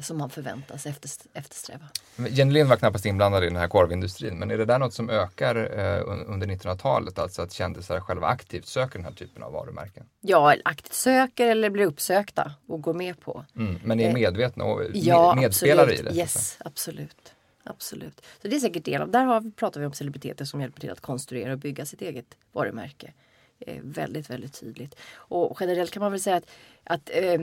[0.00, 0.86] som man förväntas
[1.32, 1.88] eftersträva.
[2.28, 5.10] Jenny Lind var knappast inblandad i den här korvindustrin, men är det där något som
[5.10, 7.18] ökar eh, under 1900-talet?
[7.18, 10.06] Alltså att kändisar själva aktivt söker den här typen av varumärken?
[10.20, 13.44] Ja, aktivt söker eller blir uppsökta och går med på.
[13.56, 16.00] Mm, men är eh, medvetna och ja, medspelare absolut.
[16.00, 16.20] i det?
[16.20, 17.32] Yes, absolut.
[17.64, 18.20] Absolut.
[18.42, 20.90] Så det är säkert del av, där har, pratar vi om celebriteter som hjälper till
[20.90, 23.12] att konstruera och bygga sitt eget varumärke.
[23.58, 24.94] Eh, väldigt, väldigt tydligt.
[25.14, 26.50] Och generellt kan man väl säga att,
[26.84, 27.40] att eh,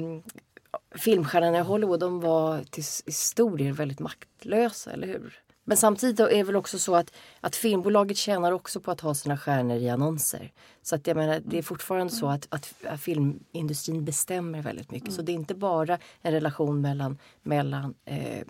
[0.95, 5.43] filmstjärnorna i Hollywood de var till stor del väldigt maktlösa, eller hur?
[5.65, 9.13] Men samtidigt är det väl också så att, att filmbolaget tjänar också på att ha
[9.13, 10.51] sina stjärnor i annonser.
[10.81, 15.07] Så att jag menar, det är fortfarande så att, att, att filmindustrin bestämmer väldigt mycket.
[15.07, 15.15] Mm.
[15.15, 18.47] Så det är inte bara en relation mellan, mellan eh,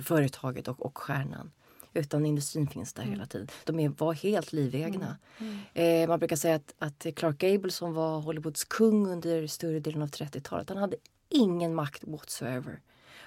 [0.00, 1.52] företaget och, och stjärnan.
[1.94, 3.14] Utan industrin finns där mm.
[3.14, 3.48] hela tiden.
[3.64, 5.16] De är, var helt livegna.
[5.38, 5.58] Mm.
[5.74, 6.02] mm.
[6.02, 10.02] Eh, man brukar säga att, att Clark Gable som var Hollywoods kung under större delen
[10.02, 10.68] av 30-talet.
[10.68, 10.96] Han hade
[11.28, 12.80] ingen makt whatsoever.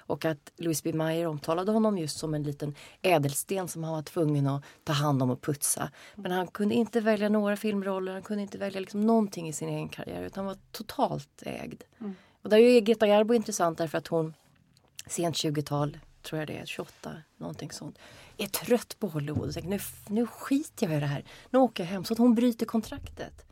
[0.07, 0.93] Och att Louis B.
[0.93, 5.23] Mayer omtalade honom just som en liten ädelsten som han var tvungen att ta hand
[5.23, 5.91] om och putsa.
[6.15, 9.69] Men han kunde inte välja några filmroller, han kunde inte välja liksom någonting i sin
[9.69, 11.83] egen karriär utan var totalt ägd.
[11.99, 12.15] Mm.
[12.41, 14.33] Och där är Greta Garbo intressant därför att hon
[15.05, 17.97] sent 20-tal, tror jag det är, 28, någonting sånt,
[18.37, 21.23] är trött på Hollywood och tänker nu, nu skiter jag i det här.
[21.49, 22.03] Nu åker jag hem.
[22.03, 23.46] Så att hon bryter kontraktet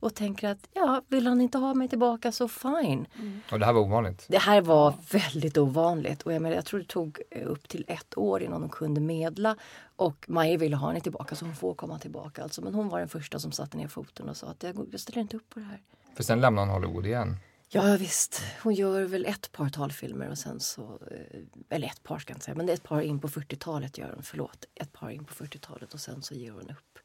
[0.00, 3.06] och tänker att ja, vill han inte ha mig tillbaka så fine.
[3.18, 3.40] Mm.
[3.52, 4.26] Och det här var ovanligt?
[4.28, 7.84] Det här var väldigt ovanligt och jag, menar, jag tror det tog eh, upp till
[7.88, 9.56] ett år innan hon kunde medla
[9.96, 12.42] och Maja ville ha henne tillbaka så hon får komma tillbaka.
[12.42, 12.62] Alltså.
[12.62, 15.20] Men hon var den första som satte ner foten och sa att jag, jag ställer
[15.20, 15.80] inte upp på det här.
[16.14, 17.36] För sen lämnade hon Hollywood igen?
[17.72, 22.18] Ja visst, hon gör väl ett par talfilmer och sen så, eh, eller ett par
[22.18, 25.10] ska jag inte säga, men ett par in på 40-talet gör hon, förlåt, ett par
[25.10, 26.98] in på 40-talet och sen så ger hon upp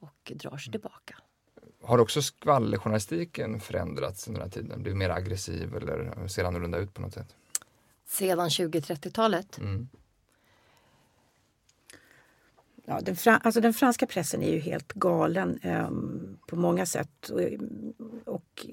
[0.00, 0.72] och drar sig mm.
[0.72, 1.14] tillbaka.
[1.84, 4.82] Har också skvallerjournalistiken förändrats under den här tiden?
[4.82, 7.36] Blivit mer aggressiv eller ser annorlunda ut på något sätt?
[8.06, 9.58] Sedan 20-30-talet?
[9.58, 9.88] Mm.
[12.84, 15.90] Ja, den, fra, alltså den franska pressen är ju helt galen eh,
[16.46, 17.30] på många sätt.
[17.30, 17.40] Och,
[18.34, 18.66] och,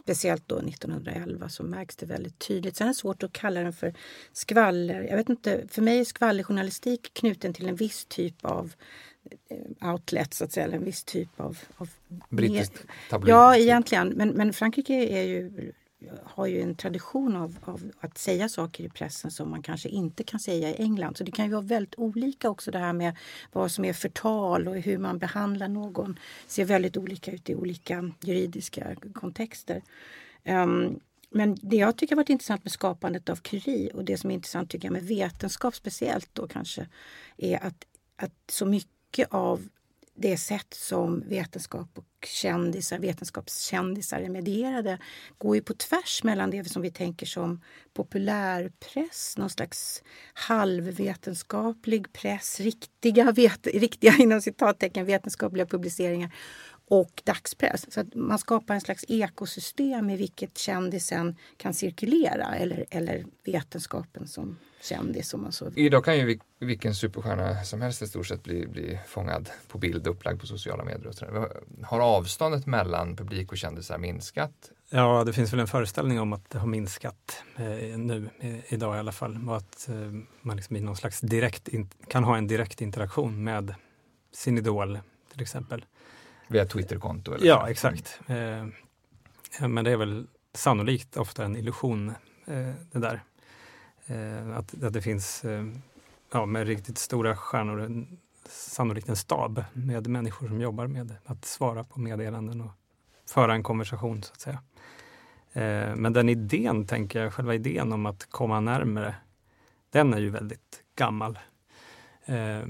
[0.00, 2.76] speciellt då 1911 så märks det väldigt tydligt.
[2.76, 3.94] Sen är det svårt att kalla den för
[4.32, 5.02] skvaller.
[5.02, 9.09] Jag vet inte, för mig är skvallerjournalistik knuten till en viss typ av Eh,
[9.80, 11.58] outlet, så att säga, en viss typ av...
[11.76, 11.90] av
[12.28, 13.34] Brittiskt tabloid?
[13.34, 14.08] Ja, egentligen.
[14.08, 15.72] Men, men Frankrike är ju,
[16.24, 20.24] har ju en tradition av, av, att säga saker i pressen som man kanske inte
[20.24, 21.16] kan säga i England.
[21.16, 23.16] Så det kan ju vara väldigt olika också det här med
[23.52, 26.12] vad som är förtal och hur man behandlar någon.
[26.46, 29.82] Det ser väldigt olika ut i olika juridiska kontexter.
[30.44, 31.00] Um,
[31.30, 34.70] men det jag tycker varit intressant med skapandet av Curie och det som är intressant
[34.70, 36.86] tycker jag med vetenskap speciellt då kanske
[37.36, 37.84] är att,
[38.16, 39.68] att så mycket mycket av
[40.14, 44.98] det sätt som vetenskap och kändisar, vetenskapskändisar är medierade
[45.38, 47.60] går ju på tvärs mellan det som vi tänker som
[47.94, 50.02] populärpress, någon slags
[50.34, 56.34] halvvetenskaplig press, riktiga, vet, riktiga inom citattecken vetenskapliga publiceringar
[56.90, 57.92] och dagspress.
[57.92, 64.28] Så att man skapar en slags ekosystem i vilket kändisen kan cirkulera eller, eller vetenskapen
[64.28, 65.34] som kändis.
[65.34, 65.70] Om man så.
[65.74, 70.06] Idag kan ju vilken superstjärna som helst i stort sett bli, bli fångad på bild
[70.06, 71.06] och upplagd på sociala medier.
[71.06, 71.48] Och sådär.
[71.82, 74.70] Har avståndet mellan publik och kändisar minskat?
[74.90, 78.96] Ja, det finns väl en föreställning om att det har minskat eh, nu, i, idag
[78.96, 79.48] i alla fall.
[79.48, 79.94] Och att eh,
[80.42, 83.74] man liksom i någon slags direkt in, kan ha en direkt interaktion med
[84.32, 84.98] sin idol
[85.32, 85.84] till exempel.
[86.50, 87.36] Via Twitterkonto?
[87.40, 88.20] Ja, exakt.
[88.26, 92.08] Eh, men det är väl sannolikt ofta en illusion
[92.46, 93.22] eh, det där.
[94.06, 95.64] Eh, att, att det finns, eh,
[96.32, 98.06] ja, med riktigt stora stjärnor,
[98.48, 102.70] sannolikt en stab med människor som jobbar med att svara på meddelanden och
[103.28, 104.62] föra en konversation så att säga.
[105.52, 109.14] Eh, men den idén, tänker jag, själva idén om att komma närmare,
[109.90, 111.38] den är ju väldigt gammal.
[112.24, 112.62] Eh,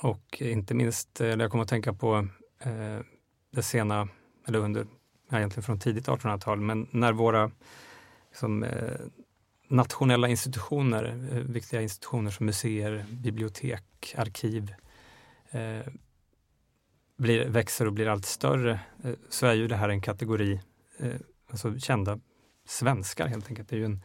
[0.00, 2.28] och inte minst, eller jag kommer att tänka på
[2.58, 3.00] eh,
[3.50, 4.08] det sena,
[4.46, 4.86] eller under,
[5.32, 7.50] egentligen från tidigt 1800-tal, men när våra
[8.30, 9.00] liksom, eh,
[9.68, 14.74] nationella institutioner, eh, viktiga institutioner som museer, bibliotek, arkiv,
[15.50, 15.86] eh,
[17.16, 20.60] blir, växer och blir allt större, eh, så är ju det här en kategori,
[20.98, 21.14] eh,
[21.50, 22.20] alltså kända
[22.66, 23.68] svenskar helt enkelt.
[23.68, 24.02] Det är ju en,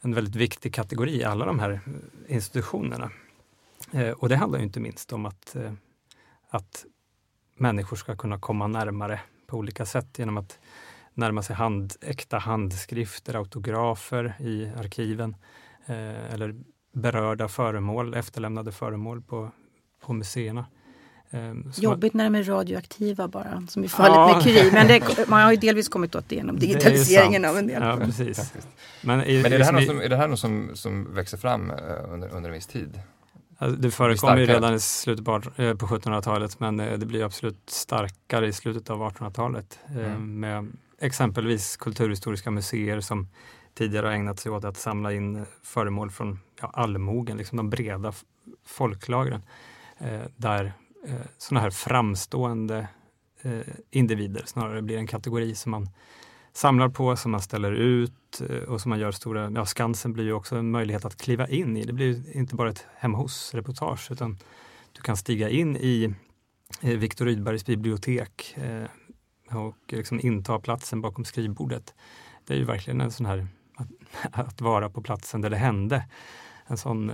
[0.00, 1.80] en väldigt viktig kategori, i alla de här
[2.28, 3.10] institutionerna.
[4.16, 5.56] Och det handlar inte minst om att,
[6.48, 6.84] att
[7.54, 10.58] människor ska kunna komma närmare på olika sätt genom att
[11.14, 15.36] närma sig hand, äkta handskrifter, autografer i arkiven
[15.86, 16.54] eh, eller
[16.92, 19.50] berörda föremål, efterlämnade föremål på,
[20.00, 20.66] på museerna.
[21.30, 24.34] Eh, Jobbigt när de är radioaktiva bara, som i fallet ja.
[24.34, 24.72] med Curie.
[24.72, 27.82] Men det, man har ju delvis kommit åt det genom digitaliseringen av en del.
[27.82, 28.54] Ja, precis.
[29.02, 31.38] Men, är, Men är, det här något som, är det här något som, som växer
[31.38, 31.76] fram eh,
[32.08, 33.00] under, under en viss tid?
[33.64, 37.24] Alltså, det förekom ju redan i slutet på, eh, på 1700-talet men eh, det blir
[37.24, 40.40] absolut starkare i slutet av 1800-talet eh, mm.
[40.40, 43.28] med exempelvis kulturhistoriska museer som
[43.74, 48.12] tidigare har ägnat sig åt att samla in föremål från ja, allmogen, liksom de breda
[48.66, 49.42] folklagren.
[50.36, 50.72] där
[51.38, 52.88] sådana här framstående
[53.90, 55.88] individer snarare blir en kategori som man
[56.54, 60.24] samlar på, som man ställer ut eh, och som man gör stora, ja Skansen blir
[60.24, 61.84] ju också en möjlighet att kliva in i.
[61.84, 64.38] Det blir inte bara ett hemma hos-reportage utan
[64.92, 66.14] du kan stiga in i
[66.80, 71.94] eh, Viktor Rydbergs bibliotek eh, och liksom inta platsen bakom skrivbordet.
[72.46, 73.46] Det är ju verkligen en sån här,
[73.76, 73.88] att,
[74.48, 76.08] att vara på platsen där det hände.
[76.66, 77.12] En sån,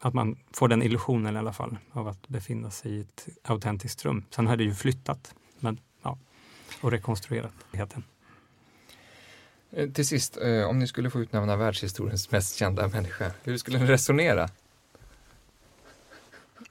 [0.00, 4.04] att man får den illusionen i alla fall av att befinna sig i ett autentiskt
[4.04, 4.24] rum.
[4.30, 6.18] Sen har det ju flyttat men, ja,
[6.80, 7.52] och rekonstruerat.
[7.72, 8.04] Heten.
[9.72, 13.78] Eh, till sist, eh, om ni skulle få utnämna världshistoriens mest kända människa, hur skulle
[13.78, 14.48] ni resonera?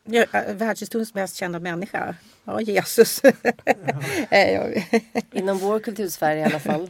[0.04, 2.16] Ja, eh, världshistoriens mest kända människa?
[2.44, 3.22] Ja, Jesus.
[5.32, 6.90] Inom vår kultursfär i alla fall.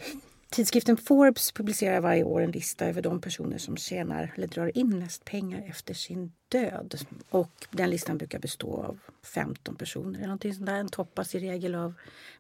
[0.50, 5.00] Tidskriften Forbes publicerar varje år en lista över de personer som tjänar eller drar in
[5.00, 6.96] mest pengar efter sin död.
[7.30, 10.18] Och den listan brukar bestå av 15 personer.
[10.18, 10.78] Eller någonting sånt där.
[10.78, 11.94] Den toppas i regel av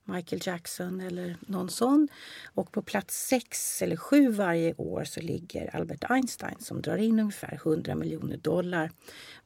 [0.03, 2.07] Michael Jackson eller någon sån.
[2.53, 7.19] Och på plats 6 eller 7 varje år så ligger Albert Einstein som drar in
[7.19, 8.91] ungefär 100 miljoner dollar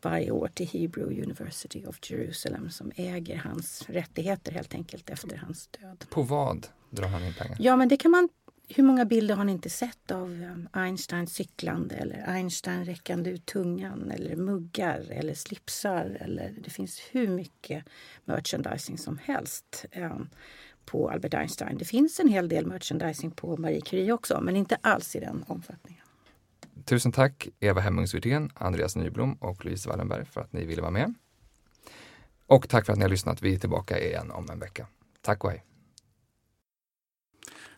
[0.02, 5.68] varje år till Hebrew University of Jerusalem som äger hans rättigheter helt enkelt efter hans
[5.68, 6.06] död.
[6.10, 7.58] På vad drar han in pengar?
[7.60, 8.30] Ja, men det kan man
[8.76, 13.46] hur många bilder har ni inte sett av ehm, Einstein cyklande eller Einstein räckande ut
[13.46, 16.18] tungan eller muggar eller slipsar?
[16.20, 17.86] Eller, det finns hur mycket
[18.26, 20.30] merchandising som helst ehm,
[20.86, 21.78] på Albert Einstein.
[21.78, 25.44] Det finns en hel del merchandising på Marie Curie också, men inte alls i den
[25.48, 26.04] omfattningen.
[26.86, 31.14] Tusen tack Eva Hemmungsvirtén, Andreas Nyblom och Louise Wallenberg för att ni ville vara med.
[32.48, 33.42] Och tack för att ni har lyssnat.
[33.42, 34.88] Vi är tillbaka igen om en vecka.
[35.22, 35.69] Tack och hej!